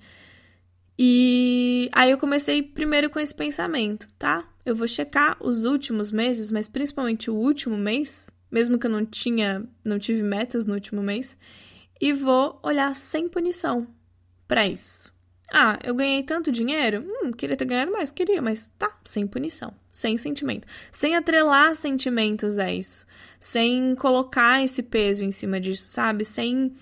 E 0.99 1.89
aí 1.93 2.11
eu 2.11 2.19
comecei 2.19 2.61
primeiro 2.61 3.09
com 3.09 3.21
esse 3.21 3.35
pensamento, 3.35 4.09
tá? 4.19 4.49
Eu 4.67 4.75
vou 4.75 4.89
checar 4.89 5.37
os 5.41 5.65
últimos 5.65 6.11
meses, 6.11 6.51
mas 6.51 6.69
principalmente 6.69 7.31
o 7.31 7.37
último 7.37 7.77
mês, 7.77 8.29
mesmo 8.51 8.79
que 8.79 8.87
eu 8.87 8.91
não 8.91 9.05
tinha, 9.05 9.65
não 9.85 9.99
tive 9.99 10.23
metas 10.23 10.67
no 10.67 10.75
último 10.75 11.03
mês, 11.03 11.37
e 12.01 12.13
vou 12.13 12.59
olhar 12.63 12.95
sem 12.95 13.29
punição 13.29 13.87
para 14.47 14.67
isso. 14.67 15.13
Ah, 15.51 15.79
eu 15.83 15.95
ganhei 15.95 16.23
tanto 16.23 16.53
dinheiro? 16.53 17.05
Hum, 17.07 17.33
queria 17.33 17.57
ter 17.57 17.65
ganhado 17.65 17.91
mais, 17.91 18.11
queria, 18.11 18.43
mas 18.43 18.73
tá, 18.79 18.95
sem 19.05 19.27
punição, 19.27 19.73
sem 19.91 20.19
sentimento. 20.19 20.67
Sem 20.93 21.17
atrelar 21.17 21.75
sentimentos 21.75 22.59
a 22.59 22.71
isso. 22.71 23.07
Sem 23.41 23.95
colocar 23.95 24.63
esse 24.63 24.83
peso 24.83 25.25
em 25.25 25.33
cima 25.33 25.59
disso, 25.59 25.89
sabe? 25.89 26.25
Sem, 26.25 26.75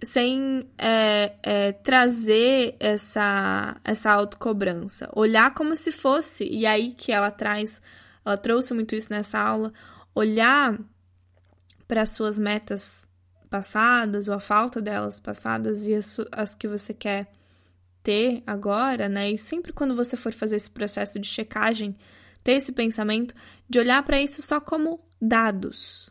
sem 0.00 0.62
é, 0.78 1.32
é, 1.42 1.72
trazer 1.72 2.76
essa, 2.78 3.80
essa 3.82 4.12
autocobrança. 4.12 5.10
Olhar 5.12 5.52
como 5.52 5.74
se 5.74 5.90
fosse, 5.90 6.44
e 6.44 6.66
aí 6.66 6.92
que 6.92 7.10
ela 7.10 7.32
traz, 7.32 7.82
ela 8.24 8.36
trouxe 8.36 8.72
muito 8.74 8.94
isso 8.94 9.12
nessa 9.12 9.40
aula, 9.40 9.72
olhar 10.14 10.78
para 11.86 12.02
as 12.02 12.10
suas 12.10 12.38
metas 12.38 13.06
passadas, 13.50 14.28
ou 14.28 14.34
a 14.34 14.40
falta 14.40 14.80
delas 14.80 15.20
passadas, 15.20 15.86
e 15.86 15.94
as, 15.94 16.18
as 16.32 16.54
que 16.54 16.66
você 16.66 16.92
quer 16.92 17.30
ter 18.02 18.42
agora, 18.46 19.08
né? 19.08 19.30
E 19.30 19.38
sempre 19.38 19.72
quando 19.72 19.96
você 19.96 20.16
for 20.16 20.32
fazer 20.32 20.56
esse 20.56 20.70
processo 20.70 21.18
de 21.18 21.26
checagem, 21.26 21.96
ter 22.42 22.52
esse 22.52 22.70
pensamento 22.72 23.34
de 23.68 23.78
olhar 23.78 24.02
para 24.02 24.20
isso 24.20 24.42
só 24.42 24.60
como 24.60 25.00
dados, 25.20 26.10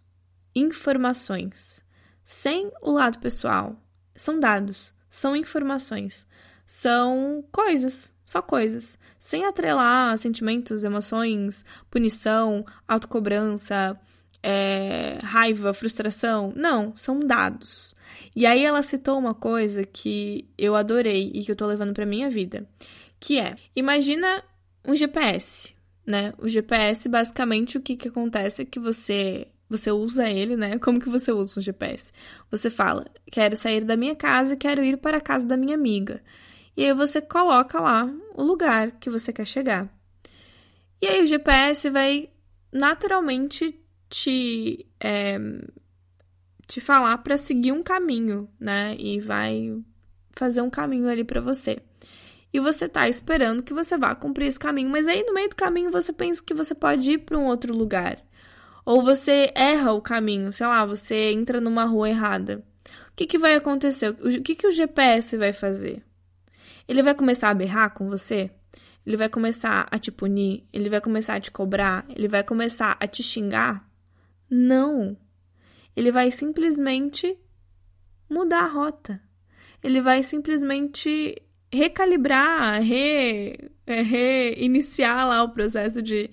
informações, 0.56 1.86
sem 2.24 2.72
o 2.82 2.92
lado 2.92 3.20
pessoal. 3.20 3.76
São 4.16 4.40
dados, 4.40 4.94
são 5.10 5.36
informações, 5.36 6.26
são 6.66 7.44
coisas, 7.52 8.14
só 8.26 8.42
coisas, 8.42 8.98
sem 9.20 9.46
atrelar 9.46 10.18
sentimentos, 10.18 10.84
emoções, 10.84 11.64
punição, 11.92 12.66
autocobrança, 12.88 14.00
é, 14.43 15.19
raiva, 15.23 15.73
frustração. 15.73 16.53
Não, 16.56 16.95
são 16.97 17.19
dados. 17.19 17.95
E 18.36 18.45
aí 18.45 18.63
ela 18.63 18.84
citou 18.84 19.17
uma 19.17 19.34
coisa 19.34 19.86
que 19.86 20.47
eu 20.58 20.75
adorei 20.75 21.32
e 21.34 21.43
que 21.43 21.51
eu 21.51 21.56
tô 21.56 21.65
levando 21.65 21.93
pra 21.93 22.06
minha 22.06 22.29
vida, 22.29 22.67
que 23.19 23.39
é: 23.39 23.56
imagina 23.75 24.43
um 24.86 24.95
GPS, 24.95 25.73
né? 26.06 26.34
O 26.38 26.47
GPS, 26.47 27.08
basicamente, 27.08 27.77
o 27.77 27.82
que 27.82 27.95
que 27.95 28.10
acontece 28.10 28.63
é 28.63 28.65
que 28.65 28.79
você 28.79 29.47
você 29.69 29.91
usa 29.91 30.29
ele, 30.29 30.56
né? 30.56 30.77
Como 30.77 30.99
que 30.99 31.10
você 31.10 31.32
usa 31.32 31.60
um 31.60 31.63
GPS? 31.63 32.12
Você 32.51 32.69
fala: 32.69 33.06
"Quero 33.32 33.56
sair 33.56 33.84
da 33.84 33.95
minha 33.97 34.15
casa, 34.15 34.56
quero 34.56 34.84
ir 34.84 34.97
para 34.97 35.17
a 35.17 35.21
casa 35.21 35.45
da 35.47 35.58
minha 35.58 35.75
amiga". 35.75 36.21
E 36.75 36.86
aí 36.86 36.93
você 36.93 37.21
coloca 37.21 37.79
lá 37.79 38.10
o 38.36 38.43
lugar 38.43 38.91
que 38.99 39.10
você 39.10 39.32
quer 39.32 39.45
chegar. 39.45 39.89
E 41.01 41.08
aí 41.08 41.23
o 41.23 41.27
GPS 41.27 41.89
vai 41.89 42.29
naturalmente 42.71 43.83
te 44.13 44.86
é, 44.99 45.39
te 46.67 46.80
falar 46.80 47.17
para 47.17 47.36
seguir 47.36 47.71
um 47.71 47.82
caminho, 47.82 48.47
né? 48.60 48.95
E 48.99 49.19
vai 49.19 49.82
fazer 50.34 50.62
um 50.62 50.69
caminho 50.69 51.10
ali 51.10 51.23
para 51.23 51.41
você. 51.41 51.80
E 52.54 52.60
você 52.60 52.88
tá 52.88 53.10
esperando 53.10 53.63
que 53.63 53.73
você 53.73 53.97
vá 53.97 54.13
cumprir 54.13 54.45
esse 54.45 54.60
caminho, 54.60 54.88
mas 54.88 55.08
aí 55.08 55.23
no 55.23 55.34
meio 55.34 55.49
do 55.49 55.56
caminho 55.56 55.89
você 55.89 56.13
pensa 56.13 56.43
que 56.43 56.54
você 56.54 56.76
pode 56.76 57.12
ir 57.12 57.17
para 57.19 57.39
um 57.39 57.47
outro 57.47 57.76
lugar. 57.76 58.19
Ou 58.86 59.02
você 59.02 59.52
erra 59.56 59.93
o 59.93 60.02
caminho, 60.02 60.54
sei 60.54 60.67
lá, 60.67 60.86
você 60.86 61.32
entra 61.32 61.60
numa 61.60 61.86
rua 61.86 62.10
errada. 62.10 62.63
O 63.10 63.15
que, 63.15 63.26
que 63.26 63.39
vai 63.39 63.56
acontecer? 63.56 64.10
O 64.10 64.41
que, 64.43 64.54
que 64.54 64.67
o 64.67 64.71
GPS 64.71 65.36
vai 65.38 65.54
fazer? 65.54 66.04
Ele 66.88 67.02
vai 67.02 67.15
começar 67.15 67.49
a 67.49 67.54
berrar 67.54 67.95
com 67.95 68.08
você? 68.08 68.52
Ele 69.06 69.17
vai 69.17 69.30
começar 69.30 69.88
a 69.89 69.97
te 69.97 70.12
punir? 70.12 70.67
Ele 70.71 70.89
vai 70.89 71.02
começar 71.02 71.36
a 71.36 71.39
te 71.39 71.49
cobrar? 71.49 72.06
Ele 72.10 72.28
vai 72.28 72.43
começar 72.43 72.95
a 72.99 73.08
te 73.08 73.23
xingar? 73.23 73.92
Não 74.54 75.18
ele 75.96 76.12
vai 76.12 76.32
simplesmente 76.32 77.38
mudar 78.30 78.63
a 78.63 78.68
rota. 78.68 79.22
Ele 79.84 80.02
vai 80.02 80.24
simplesmente 80.24 81.42
recalibrar, 81.72 82.82
re, 82.82 83.72
é, 83.86 84.02
reiniciar 84.02 85.28
lá 85.28 85.44
o 85.44 85.50
processo 85.50 86.02
de, 86.02 86.30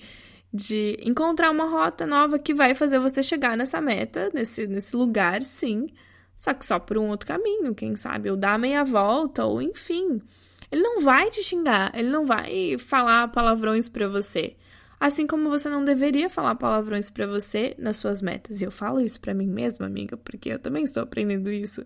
de 0.53 0.97
encontrar 1.03 1.51
uma 1.51 1.69
rota 1.69 2.07
nova 2.07 2.39
que 2.39 2.55
vai 2.55 2.75
fazer 2.75 2.99
você 2.99 3.23
chegar 3.23 3.57
nessa 3.57 3.81
meta, 3.81 4.31
nesse, 4.33 4.67
nesse 4.67 4.95
lugar, 4.95 5.43
sim, 5.43 5.89
só 6.37 6.55
que 6.55 6.65
só 6.65 6.79
por 6.79 6.97
um 6.97 7.09
outro 7.09 7.27
caminho, 7.27 7.75
quem 7.75 7.97
sabe, 7.97 8.31
ou 8.31 8.37
dar 8.37 8.59
meia 8.59 8.85
volta, 8.85 9.45
ou 9.45 9.61
enfim. 9.61 10.21
Ele 10.71 10.83
não 10.83 11.01
vai 11.01 11.29
te 11.31 11.43
xingar, 11.43 11.91
ele 11.95 12.09
não 12.09 12.25
vai 12.25 12.79
falar 12.79 13.29
palavrões 13.29 13.89
para 13.89 14.09
você. 14.09 14.57
Assim 15.01 15.27
como 15.27 15.49
você 15.49 15.71
não 15.71 15.83
deveria 15.83 16.29
falar 16.29 16.55
palavrões 16.57 17.09
para 17.09 17.27
você 17.27 17.75
nas 17.79 17.97
suas 17.97 18.21
metas. 18.21 18.61
E 18.61 18.65
eu 18.67 18.71
falo 18.71 19.01
isso 19.01 19.19
para 19.19 19.33
mim 19.33 19.47
mesma, 19.47 19.87
amiga, 19.87 20.15
porque 20.19 20.51
eu 20.51 20.59
também 20.59 20.85
estou 20.85 21.03
aprendendo 21.03 21.51
isso. 21.51 21.83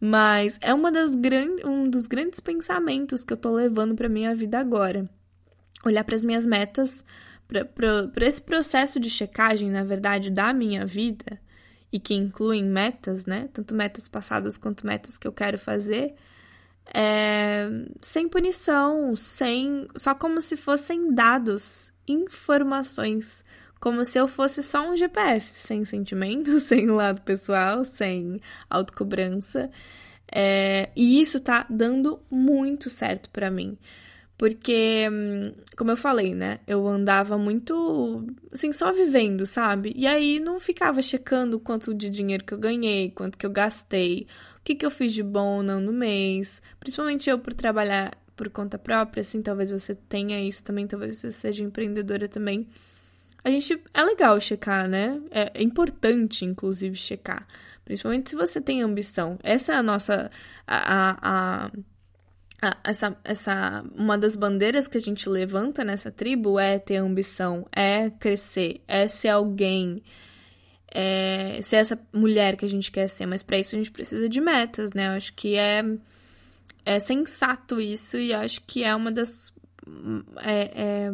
Mas 0.00 0.58
é 0.62 0.72
uma 0.72 0.90
das 0.90 1.14
gran... 1.14 1.56
um 1.66 1.84
dos 1.84 2.06
grandes 2.06 2.40
pensamentos 2.40 3.22
que 3.22 3.34
eu 3.34 3.36
tô 3.36 3.52
levando 3.52 3.94
para 3.94 4.08
minha 4.08 4.34
vida 4.34 4.58
agora. 4.58 5.06
Olhar 5.84 6.02
para 6.02 6.16
as 6.16 6.24
minhas 6.24 6.46
metas, 6.46 7.04
para 7.46 8.26
esse 8.26 8.40
processo 8.40 8.98
de 8.98 9.10
checagem, 9.10 9.70
na 9.70 9.84
verdade, 9.84 10.30
da 10.30 10.54
minha 10.54 10.86
vida, 10.86 11.38
e 11.92 12.00
que 12.00 12.14
incluem 12.14 12.64
metas, 12.64 13.26
né? 13.26 13.50
Tanto 13.52 13.74
metas 13.74 14.08
passadas 14.08 14.56
quanto 14.56 14.86
metas 14.86 15.18
que 15.18 15.28
eu 15.28 15.32
quero 15.32 15.58
fazer, 15.58 16.14
é... 16.94 17.68
sem 18.00 18.28
punição, 18.28 19.14
sem. 19.16 19.88
só 19.96 20.14
como 20.14 20.40
se 20.40 20.56
fossem 20.56 21.14
dados, 21.14 21.92
informações 22.06 23.44
como 23.80 24.04
se 24.04 24.18
eu 24.18 24.28
fosse 24.28 24.62
só 24.62 24.90
um 24.90 24.96
GPS, 24.96 25.52
sem 25.54 25.84
sentimentos, 25.86 26.64
sem 26.68 26.86
lado 26.86 27.22
pessoal, 27.22 27.82
sem 27.84 28.40
autocobrança. 28.68 29.70
É, 30.32 30.90
e 30.94 31.20
isso 31.20 31.40
tá 31.40 31.66
dando 31.68 32.20
muito 32.30 32.90
certo 32.90 33.30
para 33.30 33.50
mim. 33.50 33.76
Porque, 34.36 35.06
como 35.76 35.90
eu 35.90 35.96
falei, 35.96 36.34
né? 36.34 36.60
Eu 36.66 36.86
andava 36.86 37.36
muito, 37.36 38.24
assim, 38.52 38.72
só 38.72 38.90
vivendo, 38.92 39.44
sabe? 39.44 39.92
E 39.94 40.06
aí 40.06 40.40
não 40.40 40.58
ficava 40.58 41.02
checando 41.02 41.60
quanto 41.60 41.92
de 41.92 42.08
dinheiro 42.08 42.44
que 42.44 42.54
eu 42.54 42.58
ganhei, 42.58 43.10
quanto 43.10 43.36
que 43.36 43.44
eu 43.44 43.50
gastei, 43.50 44.26
o 44.60 44.64
que 44.64 44.74
que 44.74 44.86
eu 44.86 44.90
fiz 44.90 45.12
de 45.12 45.22
bom 45.22 45.56
ou 45.56 45.62
não 45.62 45.80
no 45.80 45.92
mês. 45.92 46.62
Principalmente 46.78 47.28
eu 47.28 47.38
por 47.38 47.54
trabalhar 47.54 48.16
por 48.36 48.48
conta 48.48 48.78
própria, 48.78 49.20
assim, 49.20 49.42
talvez 49.42 49.70
você 49.70 49.94
tenha 49.94 50.40
isso 50.40 50.64
também, 50.64 50.86
talvez 50.86 51.18
você 51.18 51.30
seja 51.30 51.62
empreendedora 51.62 52.26
também 52.26 52.66
a 53.42 53.50
gente 53.50 53.82
é 53.94 54.02
legal 54.02 54.38
checar, 54.40 54.88
né? 54.88 55.20
É, 55.30 55.50
é, 55.54 55.62
importante, 55.62 56.44
inclusive, 56.44 56.94
checar. 56.94 57.46
Principalmente 57.84 58.30
se 58.30 58.36
você 58.36 58.60
tem 58.60 58.82
ambição. 58.82 59.38
Essa 59.42 59.72
é 59.72 59.76
a 59.76 59.82
nossa. 59.82 60.30
A, 60.66 61.66
a, 61.66 61.70
a, 62.62 62.76
essa, 62.84 63.16
essa. 63.24 63.84
Uma 63.94 64.18
das 64.18 64.36
bandeiras 64.36 64.86
que 64.86 64.98
a 64.98 65.00
gente 65.00 65.28
levanta 65.28 65.82
nessa 65.82 66.10
tribo 66.10 66.58
é 66.58 66.78
ter 66.78 66.96
ambição, 66.96 67.66
é 67.72 68.10
crescer, 68.10 68.82
é 68.86 69.08
ser 69.08 69.28
alguém. 69.28 70.02
É 70.92 71.60
ser 71.62 71.76
essa 71.76 71.98
mulher 72.12 72.56
que 72.56 72.64
a 72.64 72.68
gente 72.68 72.90
quer 72.90 73.08
ser, 73.08 73.24
mas 73.26 73.42
para 73.42 73.58
isso 73.58 73.76
a 73.76 73.78
gente 73.78 73.92
precisa 73.92 74.28
de 74.28 74.40
metas, 74.40 74.92
né? 74.92 75.06
Eu 75.06 75.12
acho 75.12 75.32
que 75.34 75.56
é, 75.56 75.84
é 76.84 76.98
sensato 76.98 77.80
isso 77.80 78.16
e 78.16 78.34
acho 78.34 78.62
que 78.62 78.82
é 78.82 78.94
uma 78.94 79.12
das. 79.12 79.52
É, 80.42 80.70
é, 80.74 81.10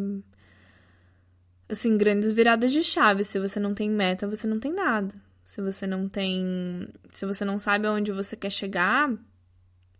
assim, 1.68 1.96
grandes 1.96 2.32
viradas 2.32 2.72
de 2.72 2.82
chave. 2.82 3.24
Se 3.24 3.38
você 3.38 3.60
não 3.60 3.74
tem 3.74 3.90
meta, 3.90 4.26
você 4.26 4.46
não 4.46 4.58
tem 4.58 4.72
nada. 4.72 5.14
Se 5.44 5.60
você 5.60 5.86
não 5.86 6.08
tem. 6.08 6.88
Se 7.10 7.26
você 7.26 7.44
não 7.44 7.58
sabe 7.58 7.86
aonde 7.86 8.12
você 8.12 8.34
quer 8.36 8.50
chegar, 8.50 9.12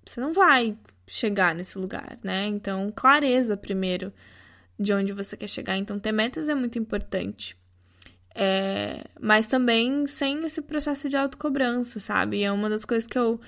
você 0.04 0.20
não 0.20 0.32
vai 0.32 0.76
chegar 1.06 1.54
nesse 1.54 1.78
lugar, 1.78 2.18
né? 2.22 2.46
Então, 2.46 2.92
clareza 2.94 3.56
primeiro 3.56 4.12
de 4.78 4.92
onde 4.92 5.12
você 5.12 5.36
quer 5.36 5.48
chegar. 5.48 5.76
Então, 5.76 5.98
ter 5.98 6.12
metas 6.12 6.48
é 6.48 6.54
muito 6.54 6.78
importante. 6.78 7.56
É, 8.38 9.02
mas 9.18 9.46
também 9.46 10.06
sem 10.06 10.44
esse 10.44 10.60
processo 10.60 11.08
de 11.08 11.16
autocobrança, 11.16 11.98
sabe? 11.98 12.42
É 12.42 12.52
uma 12.52 12.68
das 12.68 12.84
coisas 12.84 13.06
que 13.06 13.18
eu 13.18 13.40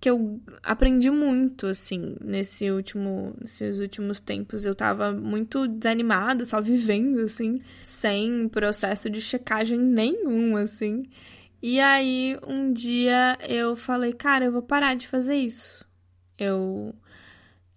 que 0.00 0.10
eu 0.10 0.40
aprendi 0.62 1.10
muito, 1.10 1.66
assim, 1.66 2.16
nesse 2.20 2.70
último, 2.70 3.34
nesses 3.40 3.80
últimos 3.80 4.20
tempos. 4.20 4.64
Eu 4.64 4.74
tava 4.74 5.10
muito 5.10 5.66
desanimada, 5.66 6.44
só 6.44 6.60
vivendo, 6.60 7.20
assim, 7.20 7.62
sem 7.82 8.46
processo 8.48 9.08
de 9.08 9.20
checagem 9.22 9.78
nenhum, 9.78 10.54
assim. 10.56 11.04
E 11.62 11.80
aí, 11.80 12.38
um 12.46 12.72
dia 12.72 13.38
eu 13.48 13.74
falei, 13.74 14.12
cara, 14.12 14.44
eu 14.44 14.52
vou 14.52 14.62
parar 14.62 14.94
de 14.94 15.08
fazer 15.08 15.36
isso. 15.36 15.84
Eu, 16.38 16.94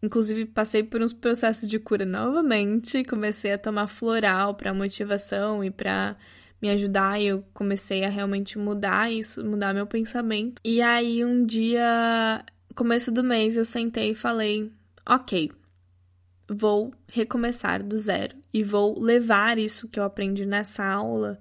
inclusive, 0.04 0.46
passei 0.46 0.84
por 0.84 1.02
uns 1.02 1.14
processos 1.14 1.70
de 1.70 1.80
cura 1.80 2.06
novamente, 2.06 3.04
comecei 3.06 3.54
a 3.54 3.58
tomar 3.58 3.88
floral 3.88 4.56
para 4.56 4.74
motivação 4.74 5.64
e 5.64 5.72
para 5.72 6.18
me 6.62 6.70
ajudar 6.70 7.20
e 7.20 7.28
eu 7.28 7.44
comecei 7.54 8.04
a 8.04 8.10
realmente 8.10 8.58
mudar 8.58 9.12
isso, 9.12 9.44
mudar 9.44 9.74
meu 9.74 9.88
pensamento. 9.88 10.62
E 10.64 10.82
aí 10.82 11.24
um 11.24 11.46
dia, 11.46 12.44
começo 12.76 13.12
do 13.12 13.24
mês, 13.24 13.58
eu 13.58 13.66
sentei 13.66 14.12
e 14.12 14.16
falei: 14.16 14.72
"OK, 15.08 15.52
vou 16.50 16.94
recomeçar 17.08 17.84
do 17.84 17.98
zero 17.98 18.36
e 18.54 18.64
vou 18.64 19.00
levar 19.00 19.58
isso 19.58 19.88
que 19.88 20.00
eu 20.00 20.04
aprendi 20.04 20.46
nessa 20.46 20.86
aula 20.86 21.40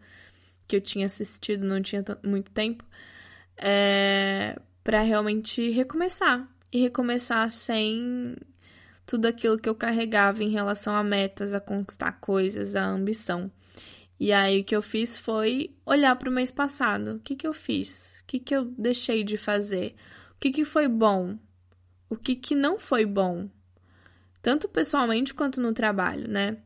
que 0.66 0.76
eu 0.76 0.80
tinha 0.80 1.06
assistido, 1.06 1.64
não 1.64 1.80
tinha 1.80 2.04
muito 2.22 2.50
tempo, 2.50 2.84
é, 3.56 4.56
para 4.84 5.00
realmente 5.00 5.70
recomeçar 5.70 6.46
e 6.70 6.80
recomeçar 6.80 7.50
sem 7.50 8.36
tudo 9.06 9.26
aquilo 9.26 9.58
que 9.58 9.68
eu 9.68 9.74
carregava 9.74 10.44
em 10.44 10.50
relação 10.50 10.94
a 10.94 11.02
metas, 11.02 11.54
a 11.54 11.60
conquistar 11.60 12.12
coisas, 12.20 12.76
a 12.76 12.84
ambição. 12.84 13.50
E 14.18 14.32
aí 14.32 14.60
o 14.60 14.64
que 14.64 14.74
eu 14.74 14.82
fiz 14.82 15.18
foi 15.18 15.74
olhar 15.86 16.16
para 16.16 16.28
o 16.28 16.32
mês 16.32 16.50
passado. 16.50 17.12
O 17.12 17.20
que, 17.20 17.36
que 17.36 17.46
eu 17.46 17.52
fiz? 17.52 18.20
O 18.20 18.26
que, 18.26 18.40
que 18.40 18.54
eu 18.54 18.64
deixei 18.64 19.22
de 19.22 19.36
fazer? 19.36 19.94
O 20.32 20.40
que, 20.40 20.50
que 20.50 20.64
foi 20.64 20.88
bom? 20.88 21.38
O 22.10 22.16
que, 22.16 22.34
que 22.34 22.54
não 22.54 22.78
foi 22.78 23.06
bom? 23.06 23.48
Tanto 24.42 24.68
pessoalmente 24.68 25.34
quanto 25.34 25.60
no 25.60 25.72
trabalho, 25.72 26.28
né? 26.28 26.56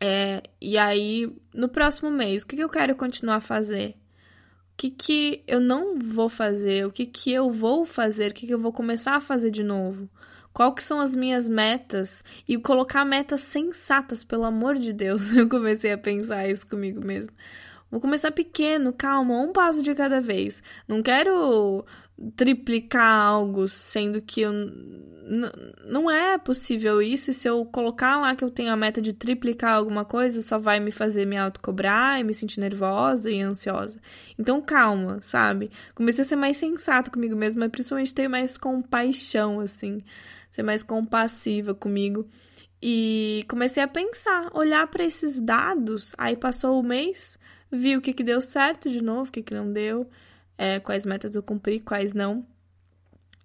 É, 0.00 0.42
e 0.60 0.76
aí, 0.76 1.34
no 1.52 1.68
próximo 1.68 2.10
mês, 2.10 2.42
o 2.42 2.46
que, 2.46 2.56
que 2.56 2.62
eu 2.62 2.68
quero 2.68 2.94
continuar 2.94 3.36
a 3.36 3.40
fazer? 3.40 3.96
O 4.72 4.76
que, 4.76 4.90
que 4.90 5.44
eu 5.46 5.60
não 5.60 5.98
vou 5.98 6.28
fazer? 6.28 6.84
O 6.86 6.90
que, 6.90 7.06
que 7.06 7.32
eu 7.32 7.50
vou 7.50 7.84
fazer? 7.84 8.30
O 8.30 8.34
que, 8.34 8.46
que 8.46 8.54
eu 8.54 8.58
vou 8.58 8.72
começar 8.72 9.14
a 9.16 9.20
fazer 9.20 9.50
de 9.50 9.62
novo? 9.62 10.10
Qual 10.54 10.72
que 10.72 10.82
são 10.82 11.00
as 11.00 11.16
minhas 11.16 11.48
metas 11.48 12.22
e 12.48 12.56
colocar 12.56 13.04
metas 13.04 13.40
sensatas, 13.40 14.22
pelo 14.22 14.44
amor 14.44 14.76
de 14.76 14.92
Deus. 14.92 15.32
Eu 15.34 15.48
comecei 15.48 15.92
a 15.92 15.98
pensar 15.98 16.48
isso 16.48 16.66
comigo 16.66 17.04
mesmo. 17.04 17.34
Vou 17.90 18.00
começar 18.00 18.30
pequeno, 18.30 18.92
calma, 18.92 19.38
um 19.40 19.52
passo 19.52 19.82
de 19.82 19.94
cada 19.94 20.20
vez. 20.20 20.62
Não 20.88 21.02
quero 21.02 21.84
triplicar 22.34 23.20
algo, 23.20 23.68
sendo 23.68 24.20
que 24.22 24.40
eu 24.40 24.52
não 25.84 26.10
é 26.10 26.36
possível 26.38 27.00
isso, 27.00 27.30
e 27.30 27.34
se 27.34 27.48
eu 27.48 27.64
colocar 27.64 28.20
lá 28.20 28.34
que 28.34 28.44
eu 28.44 28.50
tenho 28.50 28.72
a 28.72 28.76
meta 28.76 29.00
de 29.00 29.12
triplicar 29.12 29.74
alguma 29.74 30.04
coisa, 30.04 30.40
só 30.40 30.58
vai 30.58 30.80
me 30.80 30.90
fazer 30.90 31.24
me 31.24 31.36
autocobrar 31.36 32.20
e 32.20 32.24
me 32.24 32.34
sentir 32.34 32.60
nervosa 32.60 33.30
e 33.30 33.40
ansiosa. 33.40 33.98
Então, 34.38 34.60
calma, 34.60 35.18
sabe? 35.22 35.70
Comecei 35.94 36.24
a 36.24 36.26
ser 36.26 36.36
mais 36.36 36.56
sensato 36.56 37.10
comigo 37.10 37.36
mesma, 37.36 37.60
mas 37.60 37.70
principalmente 37.70 38.14
ter 38.14 38.28
mais 38.28 38.56
compaixão, 38.56 39.60
assim 39.60 40.02
ser 40.54 40.62
mais 40.62 40.84
compassiva 40.84 41.74
comigo. 41.74 42.28
E 42.80 43.44
comecei 43.48 43.82
a 43.82 43.88
pensar, 43.88 44.50
olhar 44.54 44.86
para 44.86 45.02
esses 45.02 45.40
dados. 45.40 46.14
Aí 46.16 46.36
passou 46.36 46.78
o 46.78 46.82
mês, 46.82 47.36
vi 47.72 47.96
o 47.96 48.00
que, 48.00 48.12
que 48.12 48.22
deu 48.22 48.40
certo 48.40 48.88
de 48.88 49.02
novo, 49.02 49.30
o 49.30 49.32
que, 49.32 49.42
que 49.42 49.52
não 49.52 49.72
deu, 49.72 50.08
é, 50.56 50.78
quais 50.78 51.04
metas 51.04 51.34
eu 51.34 51.42
cumpri, 51.42 51.80
quais 51.80 52.14
não. 52.14 52.46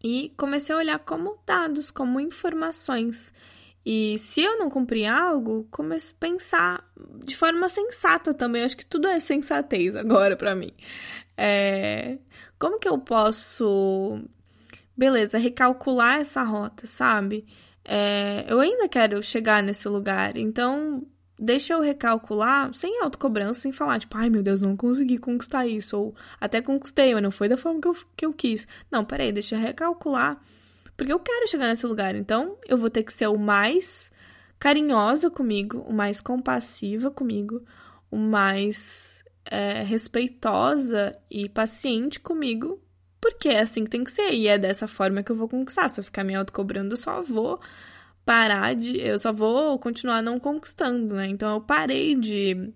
E 0.04 0.32
comecei 0.38 0.76
a 0.76 0.78
olhar 0.78 1.00
como 1.00 1.40
dados, 1.48 1.90
como 1.90 2.20
informações. 2.20 3.34
E 3.84 4.20
se 4.20 4.42
eu 4.42 4.60
não 4.60 4.70
cumprir 4.70 5.08
algo, 5.08 5.68
comecei 5.72 6.14
a 6.16 6.20
pensar 6.20 6.92
de 7.26 7.36
forma 7.36 7.68
sensata 7.70 8.36
também. 8.36 8.64
Acho 8.64 8.78
que 8.78 8.86
tudo 8.86 9.08
é 9.08 9.20
sensatez 9.20 9.96
agora 9.96 10.38
para 10.38 10.54
mim. 10.54 10.72
É, 11.36 12.20
como 12.60 12.78
que 12.78 12.88
eu 12.88 13.00
posso 13.00 14.22
beleza, 15.00 15.38
recalcular 15.38 16.20
essa 16.20 16.44
rota, 16.44 16.86
sabe? 16.86 17.46
É, 17.86 18.46
eu 18.50 18.60
ainda 18.60 18.90
quero 18.90 19.24
chegar 19.24 19.64
nesse 19.64 19.88
lugar, 19.88 20.36
então 20.36 21.08
deixa 21.40 21.74
eu 21.74 21.80
recalcular 21.80 22.74
sem 22.74 23.02
autocobrança, 23.02 23.62
sem 23.62 23.72
falar, 23.72 23.98
tipo, 24.00 24.18
ai 24.18 24.30
meu 24.30 24.44
Deus, 24.44 24.62
não 24.62 24.76
consegui 24.76 25.18
conquistar 25.18 25.66
isso, 25.66 25.98
ou 25.98 26.16
até 26.40 26.62
conquistei, 26.62 27.14
mas 27.14 27.24
não 27.24 27.32
foi 27.32 27.48
da 27.48 27.56
forma 27.56 27.80
que 27.80 27.88
eu, 27.88 27.96
que 28.18 28.26
eu 28.26 28.34
quis. 28.34 28.68
Não, 28.92 29.06
peraí, 29.06 29.32
deixa 29.32 29.56
eu 29.56 29.60
recalcular, 29.62 30.38
porque 30.98 31.14
eu 31.14 31.20
quero 31.20 31.48
chegar 31.48 31.68
nesse 31.68 31.88
lugar, 31.88 32.14
então 32.14 32.58
eu 32.68 32.78
vou 32.78 32.90
ter 32.90 33.04
que 33.04 33.14
ser 33.14 33.28
o 33.28 33.40
mais 33.40 34.12
carinhosa 34.60 35.30
comigo, 35.30 35.80
o 35.88 35.94
mais 35.94 36.20
compassiva 36.20 37.10
comigo, 37.10 37.64
o 38.12 38.18
mais 38.18 39.24
é, 39.46 39.82
respeitosa 39.82 41.14
e 41.32 41.48
paciente 41.48 42.20
comigo 42.20 42.82
porque 43.22 43.50
é 43.50 43.62
assim 43.62 43.84
que 43.84 43.90
tem 43.90 44.04
que 44.04 44.12
ser. 44.12 44.32
E 44.34 44.48
é 44.48 44.58
dessa 44.58 44.88
forma 44.88 45.24
que 45.24 45.32
eu 45.32 45.36
vou 45.36 45.48
conquistar. 45.48 45.90
Se 45.90 46.00
eu 46.00 46.04
ficar 46.04 46.24
me 46.24 46.36
autocobrando, 46.36 46.94
eu 46.94 46.98
só 46.98 47.22
vou 47.22 47.60
parar 48.26 48.76
de. 48.76 49.00
Eu 49.00 49.20
só 49.20 49.34
vou 49.34 49.78
continuar 49.80 50.22
não 50.22 50.40
conquistando, 50.40 51.16
né? 51.16 51.28
Então 51.28 51.56
eu 51.56 51.62
parei 51.62 52.16
de. 52.16 52.72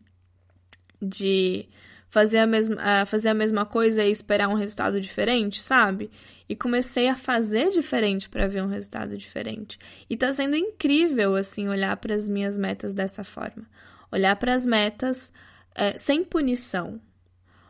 de 1.01 1.67
fazer 2.09 2.37
a 2.37 2.47
mesma, 2.47 3.05
fazer 3.07 3.29
a 3.29 3.33
mesma 3.33 3.65
coisa 3.65 4.03
e 4.03 4.11
esperar 4.11 4.47
um 4.47 4.53
resultado 4.53 5.01
diferente, 5.01 5.59
sabe? 5.59 6.11
E 6.47 6.55
comecei 6.55 7.07
a 7.07 7.15
fazer 7.15 7.71
diferente 7.71 8.29
para 8.29 8.47
ver 8.47 8.61
um 8.61 8.67
resultado 8.67 9.17
diferente. 9.17 9.79
E 10.07 10.15
tá 10.15 10.31
sendo 10.31 10.55
incrível, 10.55 11.35
assim, 11.35 11.67
olhar 11.69 11.97
para 11.97 12.13
as 12.13 12.29
minhas 12.29 12.55
metas 12.55 12.93
dessa 12.93 13.23
forma. 13.23 13.65
Olhar 14.11 14.35
para 14.35 14.53
as 14.53 14.63
metas 14.63 15.31
é, 15.73 15.97
sem 15.97 16.23
punição. 16.23 17.01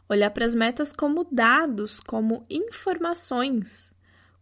Olhar 0.10 0.30
para 0.32 0.46
as 0.46 0.54
metas 0.54 0.94
como 0.94 1.28
dados, 1.32 2.00
como 2.00 2.46
informações, 2.50 3.94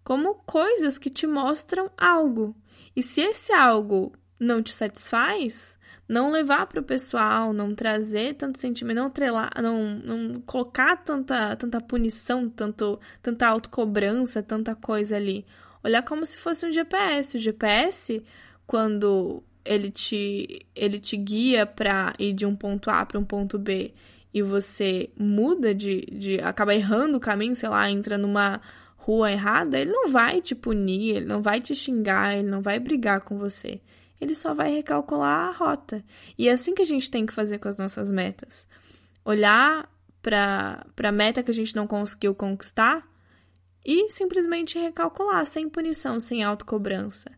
como 0.03 0.35
coisas 0.45 0.97
que 0.97 1.09
te 1.09 1.27
mostram 1.27 1.89
algo. 1.97 2.55
E 2.95 3.03
se 3.03 3.21
esse 3.21 3.53
algo 3.53 4.13
não 4.39 4.61
te 4.61 4.73
satisfaz, 4.73 5.77
não 6.11 6.31
levar 6.31 6.65
para 6.67 6.81
o 6.81 6.83
pessoal, 6.83 7.53
não 7.53 7.73
trazer 7.73 8.33
tanto 8.33 8.59
sentimento, 8.59 8.97
não 8.97 9.09
trelar, 9.09 9.51
não, 9.61 9.95
não 9.95 10.41
colocar 10.41 10.97
tanta, 10.97 11.55
tanta 11.55 11.79
punição, 11.79 12.49
tanto, 12.49 12.99
tanta 13.21 13.47
autocobrança, 13.47 14.43
tanta 14.43 14.75
coisa 14.75 15.15
ali. 15.15 15.45
Olhar 15.83 16.03
como 16.03 16.25
se 16.25 16.37
fosse 16.37 16.65
um 16.65 16.71
GPS. 16.71 17.37
O 17.37 17.39
GPS, 17.39 18.23
quando 18.67 19.41
ele 19.63 19.89
te, 19.89 20.65
ele 20.75 20.99
te 20.99 21.15
guia 21.15 21.65
para 21.65 22.13
ir 22.19 22.33
de 22.33 22.45
um 22.45 22.55
ponto 22.55 22.89
A 22.89 23.05
para 23.05 23.19
um 23.19 23.23
ponto 23.23 23.57
B 23.57 23.93
e 24.33 24.41
você 24.41 25.09
muda 25.17 25.73
de, 25.73 26.01
de. 26.11 26.39
acaba 26.39 26.73
errando 26.73 27.17
o 27.17 27.19
caminho, 27.19 27.55
sei 27.55 27.69
lá, 27.69 27.89
entra 27.89 28.17
numa 28.17 28.61
rua 28.95 29.31
errada, 29.31 29.79
ele 29.79 29.91
não 29.91 30.09
vai 30.09 30.41
te 30.41 30.53
punir, 30.53 31.15
ele 31.15 31.25
não 31.25 31.41
vai 31.41 31.59
te 31.59 31.73
xingar, 31.75 32.37
ele 32.37 32.47
não 32.47 32.61
vai 32.61 32.79
brigar 32.79 33.21
com 33.21 33.37
você 33.37 33.81
ele 34.21 34.35
só 34.35 34.53
vai 34.53 34.71
recalcular 34.71 35.49
a 35.49 35.51
rota. 35.51 36.05
E 36.37 36.47
é 36.47 36.51
assim 36.51 36.75
que 36.75 36.83
a 36.83 36.85
gente 36.85 37.09
tem 37.09 37.25
que 37.25 37.33
fazer 37.33 37.57
com 37.57 37.67
as 37.67 37.77
nossas 37.77 38.11
metas. 38.11 38.67
Olhar 39.25 39.91
para 40.21 40.85
a 41.03 41.11
meta 41.11 41.41
que 41.41 41.49
a 41.49 41.53
gente 41.53 41.75
não 41.75 41.87
conseguiu 41.87 42.35
conquistar 42.35 43.03
e 43.83 44.11
simplesmente 44.11 44.77
recalcular, 44.77 45.43
sem 45.47 45.67
punição, 45.67 46.19
sem 46.19 46.43
autocobrança. 46.43 47.31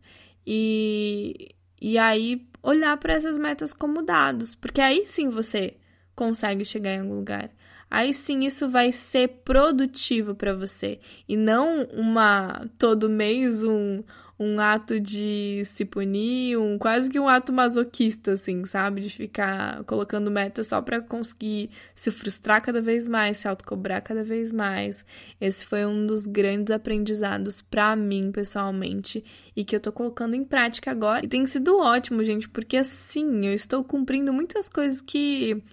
E, 0.46 1.56
e 1.82 1.98
aí 1.98 2.46
olhar 2.62 2.98
para 2.98 3.14
essas 3.14 3.38
metas 3.38 3.74
como 3.74 4.02
dados, 4.02 4.54
porque 4.54 4.82
aí 4.82 5.08
sim 5.08 5.30
você 5.30 5.78
consegue 6.16 6.66
chegar 6.66 6.92
em 6.92 7.02
algum 7.02 7.16
lugar. 7.16 7.50
Aí 7.90 8.14
sim 8.14 8.46
isso 8.46 8.68
vai 8.68 8.92
ser 8.92 9.28
produtivo 9.46 10.34
para 10.34 10.54
você 10.54 11.00
e 11.30 11.38
não 11.38 11.84
uma 11.94 12.68
todo 12.80 13.10
mês 13.10 13.64
um 13.64 14.04
um 14.40 14.60
ato 14.60 15.00
de 15.00 15.64
se 15.66 15.86
punir, 15.86 16.58
um 16.58 16.78
quase 16.78 17.10
que 17.10 17.20
um 17.20 17.28
ato 17.28 17.54
masoquista, 17.54 18.34
assim, 18.34 18.66
sabe? 18.66 19.02
De 19.02 19.10
ficar 19.10 19.84
colocando 19.86 20.32
meta 20.32 20.64
só 20.64 20.82
para 20.82 21.00
conseguir 21.02 21.70
se 21.94 22.10
frustrar 22.10 22.62
cada 22.62 22.82
vez 22.82 23.08
mais, 23.08 23.38
se 23.38 23.48
autocobrar 23.48 24.02
cada 24.02 24.24
vez 24.24 24.52
mais. 24.52 25.06
Esse 25.40 25.66
foi 25.66 25.86
um 25.86 26.06
dos 26.06 26.26
grandes 26.26 26.74
aprendizados 26.74 27.62
para 27.62 27.96
mim, 27.96 28.32
pessoalmente, 28.32 29.24
e 29.56 29.64
que 29.64 29.76
eu 29.76 29.80
tô 29.80 29.92
colocando 29.92 30.36
em 30.36 30.44
prática 30.44 30.92
agora. 30.92 31.24
E 31.24 31.28
tem 31.28 31.46
sido 31.46 31.78
ótimo, 31.78 32.24
gente, 32.24 32.50
porque 32.50 32.78
assim, 32.78 33.46
eu 33.46 33.54
estou 33.54 33.84
cumprindo 33.84 34.34
muitas 34.34 34.68
coisas 34.68 35.00
que 35.00 35.64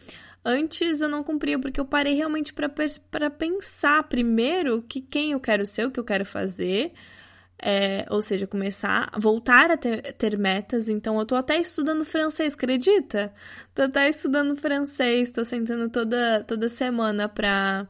Antes 0.45 1.01
eu 1.03 1.09
não 1.09 1.23
cumpria 1.23 1.59
porque 1.59 1.81
eu 1.81 1.85
parei 1.85 2.15
realmente 2.15 2.55
para 2.55 3.31
pensar 3.31 4.03
primeiro 4.05 4.83
que 4.83 5.01
quem 5.01 5.33
eu 5.33 5.41
quero 5.41 5.67
ser, 5.67 5.87
o 5.87 5.91
que 5.91 6.01
eu 6.01 6.05
quero 6.05 6.25
fazer, 6.25 6.93
é, 7.63 8.07
ou 8.09 8.23
seja, 8.23 8.47
começar, 8.47 9.11
voltar 9.19 9.71
a 9.71 9.77
ter, 9.77 10.15
ter, 10.15 10.39
metas. 10.39 10.89
Então, 10.89 11.19
eu 11.19 11.27
tô 11.27 11.37
até 11.37 11.59
estudando 11.59 12.05
francês, 12.05 12.55
acredita? 12.55 13.33
Tô 13.75 13.83
até 13.83 14.09
estudando 14.09 14.57
francês, 14.57 15.31
tô 15.31 15.45
sentando 15.45 15.91
toda, 15.91 16.43
toda 16.45 16.69
semana 16.69 17.29
pra 17.29 17.87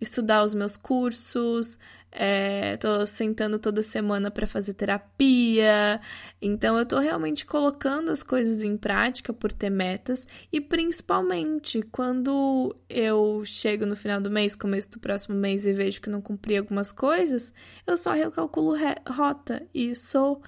estudar 0.00 0.44
os 0.44 0.54
meus 0.54 0.76
cursos, 0.76 1.78
é, 2.14 2.76
tô 2.76 3.04
sentando 3.04 3.58
toda 3.58 3.82
semana 3.82 4.30
para 4.30 4.46
fazer 4.46 4.74
terapia. 4.74 6.00
Então 6.40 6.78
eu 6.78 6.86
tô 6.86 6.98
realmente 6.98 7.44
colocando 7.44 8.10
as 8.10 8.22
coisas 8.22 8.62
em 8.62 8.76
prática 8.76 9.32
por 9.32 9.52
ter 9.52 9.70
metas 9.70 10.26
e 10.52 10.60
principalmente 10.60 11.82
quando 11.82 12.74
eu 12.88 13.42
chego 13.44 13.84
no 13.84 13.96
final 13.96 14.20
do 14.20 14.30
mês, 14.30 14.54
começo 14.54 14.90
do 14.92 15.00
próximo 15.00 15.34
mês 15.34 15.66
e 15.66 15.72
vejo 15.72 16.00
que 16.00 16.08
não 16.08 16.22
cumpri 16.22 16.56
algumas 16.56 16.92
coisas, 16.92 17.52
eu 17.84 17.96
só 17.96 18.12
recalculo 18.12 18.76
rota 19.08 19.66
e 19.74 19.94
sou 19.96 20.40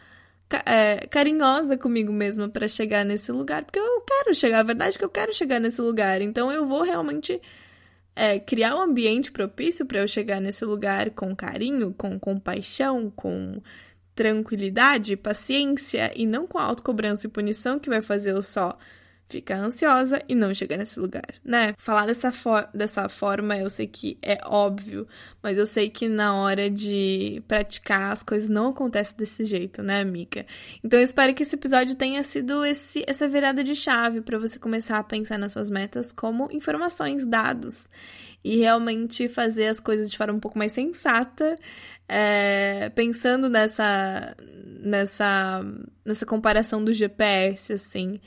é, 0.64 1.06
carinhosa 1.08 1.76
comigo 1.76 2.12
mesma 2.12 2.48
para 2.48 2.68
chegar 2.68 3.04
nesse 3.04 3.32
lugar, 3.32 3.64
porque 3.64 3.80
eu 3.80 4.00
quero 4.02 4.34
chegar, 4.34 4.60
a 4.60 4.62
verdade 4.62 4.94
é 4.94 4.98
que 4.98 5.04
eu 5.04 5.10
quero 5.10 5.34
chegar 5.34 5.58
nesse 5.58 5.80
lugar. 5.80 6.22
Então 6.22 6.52
eu 6.52 6.64
vou 6.64 6.82
realmente 6.82 7.40
é, 8.16 8.40
criar 8.40 8.74
um 8.74 8.80
ambiente 8.80 9.30
propício 9.30 9.84
para 9.84 10.00
eu 10.00 10.08
chegar 10.08 10.40
nesse 10.40 10.64
lugar 10.64 11.10
com 11.10 11.36
carinho, 11.36 11.92
com 11.92 12.18
compaixão, 12.18 13.12
com 13.14 13.60
tranquilidade, 14.14 15.14
paciência 15.14 16.10
e 16.16 16.26
não 16.26 16.46
com 16.46 16.58
autocobrança 16.58 17.26
e 17.26 17.30
punição 17.30 17.78
que 17.78 17.90
vai 17.90 18.00
fazer 18.00 18.32
eu 18.32 18.42
só 18.42 18.78
ficar 19.28 19.56
ansiosa 19.56 20.22
e 20.28 20.34
não 20.34 20.54
chegar 20.54 20.76
nesse 20.76 21.00
lugar, 21.00 21.26
né? 21.44 21.74
Falar 21.78 22.06
dessa, 22.06 22.30
for 22.30 22.68
dessa 22.72 23.08
forma 23.08 23.56
eu 23.58 23.68
sei 23.68 23.86
que 23.86 24.16
é 24.22 24.38
óbvio, 24.44 25.06
mas 25.42 25.58
eu 25.58 25.66
sei 25.66 25.90
que 25.90 26.08
na 26.08 26.34
hora 26.34 26.70
de 26.70 27.42
praticar 27.48 28.12
as 28.12 28.22
coisas 28.22 28.48
não 28.48 28.68
acontecem 28.68 29.16
desse 29.16 29.44
jeito, 29.44 29.82
né, 29.82 30.00
amiga? 30.00 30.46
Então 30.82 31.00
eu 31.00 31.04
espero 31.04 31.34
que 31.34 31.42
esse 31.42 31.56
episódio 31.56 31.96
tenha 31.96 32.22
sido 32.22 32.64
esse, 32.64 33.04
essa 33.06 33.28
virada 33.28 33.64
de 33.64 33.74
chave 33.74 34.20
para 34.20 34.38
você 34.38 34.58
começar 34.58 34.98
a 34.98 35.04
pensar 35.04 35.38
nas 35.38 35.52
suas 35.52 35.70
metas 35.70 36.12
como 36.12 36.48
informações, 36.52 37.26
dados 37.26 37.88
e 38.44 38.58
realmente 38.58 39.28
fazer 39.28 39.66
as 39.66 39.80
coisas 39.80 40.08
de 40.08 40.16
forma 40.16 40.34
um 40.34 40.40
pouco 40.40 40.56
mais 40.56 40.70
sensata. 40.70 41.56
É, 42.08 42.88
pensando 42.90 43.50
nessa, 43.50 44.36
nessa, 44.80 45.64
nessa 46.04 46.24
comparação 46.24 46.84
do 46.84 46.92
GPS, 46.92 47.72
assim, 47.72 48.20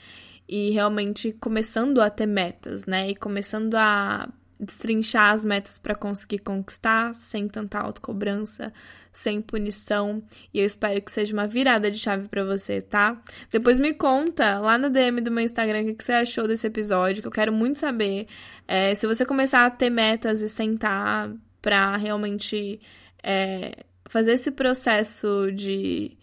e 0.49 0.71
realmente 0.71 1.31
começando 1.33 2.01
a 2.01 2.09
ter 2.09 2.25
metas, 2.25 2.87
né? 2.87 3.11
E 3.11 3.15
começando 3.15 3.75
a 3.75 4.27
destrinchar 4.59 5.31
as 5.31 5.45
metas 5.45 5.77
para 5.77 5.93
conseguir 5.93 6.39
conquistar 6.39 7.13
sem 7.13 7.47
tanta 7.47 7.77
autocobrança, 7.79 8.73
sem 9.11 9.41
punição. 9.41 10.23
E 10.51 10.59
eu 10.59 10.65
espero 10.65 10.99
que 11.01 11.11
seja 11.11 11.33
uma 11.33 11.45
virada 11.45 11.91
de 11.91 11.99
chave 11.99 12.27
para 12.27 12.43
você, 12.43 12.81
tá? 12.81 13.21
Depois 13.51 13.77
me 13.77 13.93
conta 13.93 14.57
lá 14.57 14.75
na 14.75 14.89
DM 14.89 15.21
do 15.21 15.31
meu 15.31 15.43
Instagram 15.43 15.83
o 15.83 15.95
que 15.95 16.03
você 16.03 16.13
achou 16.13 16.47
desse 16.47 16.65
episódio, 16.65 17.21
que 17.21 17.27
eu 17.27 17.31
quero 17.31 17.53
muito 17.53 17.77
saber. 17.77 18.27
É, 18.67 18.95
se 18.95 19.05
você 19.05 19.25
começar 19.25 19.67
a 19.67 19.69
ter 19.69 19.91
metas 19.91 20.41
e 20.41 20.49
sentar 20.49 21.31
pra 21.61 21.95
realmente 21.95 22.81
é, 23.23 23.85
fazer 24.05 24.33
esse 24.33 24.49
processo 24.49 25.51
de 25.53 26.17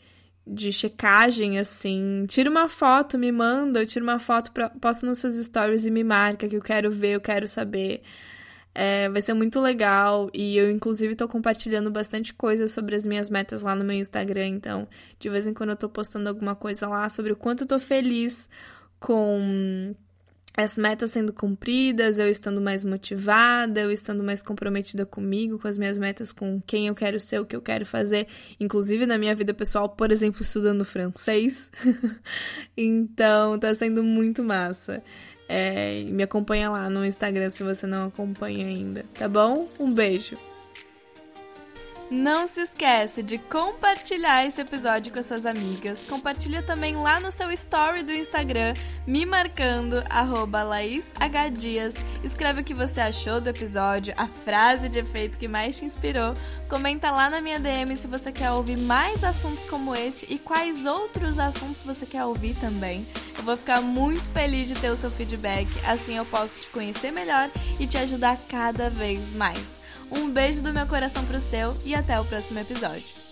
de 0.47 0.73
checagem, 0.73 1.59
assim. 1.59 2.25
Tira 2.29 2.49
uma 2.51 2.69
foto, 2.69 3.19
me 3.19 3.33
manda, 3.33 3.81
eu 3.83 3.87
tiro 3.87 4.05
uma 4.05 4.19
foto, 4.19 4.53
pra, 4.53 4.71
posto 4.71 5.07
nos 5.07 5.19
seus 5.19 5.35
stories 5.35 5.87
e 5.87 5.91
me 5.91 6.05
marca 6.05 6.49
que 6.49 6.57
eu 6.57 6.63
quero 6.63 6.91
ver, 6.91 7.17
eu 7.17 7.21
quero 7.21 7.49
saber. 7.49 8.03
É, 8.75 9.09
vai 9.09 9.23
ser 9.23 9.33
muito 9.33 9.59
legal 9.61 10.29
e 10.35 10.57
eu, 10.57 10.71
inclusive, 10.71 11.17
tô 11.17 11.27
compartilhando 11.27 11.91
bastante 11.91 12.35
coisa 12.35 12.69
sobre 12.69 12.95
as 12.95 13.07
minhas 13.07 13.31
metas 13.31 13.63
lá 13.63 13.75
no 13.75 13.85
meu 13.85 13.97
Instagram. 13.97 14.49
Então, 14.49 14.89
de 15.19 15.29
vez 15.31 15.47
em 15.47 15.55
quando 15.55 15.71
eu 15.71 15.77
tô 15.77 15.89
postando 15.89 16.29
alguma 16.29 16.55
coisa 16.55 16.87
lá 16.89 17.09
sobre 17.09 17.33
o 17.33 17.37
quanto 17.37 17.65
eu 17.65 17.69
tô 17.69 17.79
feliz 17.79 18.49
com 19.01 19.95
as 20.57 20.79
metas 20.79 21.11
sendo 21.11 21.33
cumpridas, 21.33 22.19
eu 22.19 22.29
estando 22.29 22.61
mais 22.61 22.83
motivada, 22.83 23.81
eu 23.81 23.93
estando 23.93 24.25
mais 24.25 24.43
comprometida 24.43 25.05
comigo, 25.05 25.59
com 25.59 25.69
as 25.69 25.77
minhas 25.77 25.99
metas, 25.99 26.33
com 26.33 26.61
quem 26.67 26.87
eu 26.87 26.95
quero 26.95 27.21
ser, 27.21 27.41
o 27.41 27.45
que 27.45 27.55
eu 27.55 27.61
quero 27.61 27.85
fazer, 27.85 28.27
inclusive 28.59 29.05
na 29.05 29.19
minha 29.19 29.35
vida 29.35 29.53
pessoal, 29.53 29.89
por 29.89 30.11
exemplo, 30.11 30.41
estudando 30.41 30.85
francês. 30.85 31.71
então, 32.77 33.59
tá 33.59 33.75
sendo 33.75 34.03
muito 34.03 34.43
massa. 34.43 35.03
É, 35.49 36.03
me 36.05 36.23
acompanha 36.23 36.71
lá 36.71 36.89
no 36.89 37.05
Instagram 37.05 37.51
se 37.51 37.63
você 37.63 37.87
não 37.87 38.07
acompanha 38.07 38.67
ainda, 38.67 39.05
tá 39.17 39.29
bom? 39.29 39.69
Um 39.79 39.93
beijo! 39.93 40.66
Não 42.11 42.47
se 42.47 42.61
esquece 42.61 43.21
de 43.21 43.37
compartilhar 43.37 44.47
esse 44.47 44.61
episódio 44.61 45.13
com 45.13 45.19
as 45.19 45.27
suas 45.27 45.45
amigas. 45.45 46.05
Compartilha 46.09 46.63
também 46.63 46.95
lá 46.95 47.19
no 47.19 47.33
seu 47.33 47.51
story 47.51 48.05
do 48.05 48.13
Instagram, 48.13 48.75
me 49.05 49.27
marcando, 49.27 50.01
arroba 50.09 50.63
LaísHDias. 50.63 51.95
Escreve 52.23 52.61
o 52.61 52.65
que 52.65 52.75
você 52.75 53.01
achou 53.01 53.41
do 53.41 53.49
episódio, 53.49 54.15
a 54.17 54.29
frase 54.29 54.89
de 54.89 55.01
efeito 55.01 55.37
que 55.37 55.49
mais 55.49 55.79
te 55.79 55.85
inspirou. 55.85 56.33
Comenta 56.69 57.11
lá 57.11 57.29
na 57.29 57.41
minha 57.41 57.59
DM 57.59 57.97
se 57.97 58.07
você 58.07 58.31
quer 58.31 58.53
ouvir 58.53 58.79
mais 58.79 59.25
assuntos 59.25 59.65
como 59.65 59.93
esse 59.93 60.27
e 60.29 60.39
quais 60.39 60.87
outros 60.87 61.41
assuntos 61.41 61.83
você 61.83 62.07
quer 62.07 62.25
ouvir 62.25 62.55
também. 62.61 63.05
Eu 63.37 63.43
vou 63.43 63.57
ficar 63.57 63.81
muito 63.81 64.31
feliz 64.31 64.69
de 64.69 64.77
ter 64.77 64.91
o 64.91 64.97
seu 64.97 65.11
feedback, 65.11 65.67
assim 65.85 66.17
eu 66.17 66.25
posso 66.27 66.61
te 66.61 66.69
conhecer 66.69 67.11
melhor 67.11 67.49
e 67.81 67.87
te 67.87 67.99
ajudar 67.99 68.39
cada 68.49 68.89
vez 68.89 69.35
mais. 69.35 69.86
Um 70.11 70.31
beijo 70.31 70.63
do 70.63 70.73
meu 70.73 70.87
coração 70.87 71.25
pro 71.25 71.41
seu 71.41 71.75
e 71.85 71.95
até 71.95 72.19
o 72.21 72.25
próximo 72.25 72.59
episódio. 72.59 73.26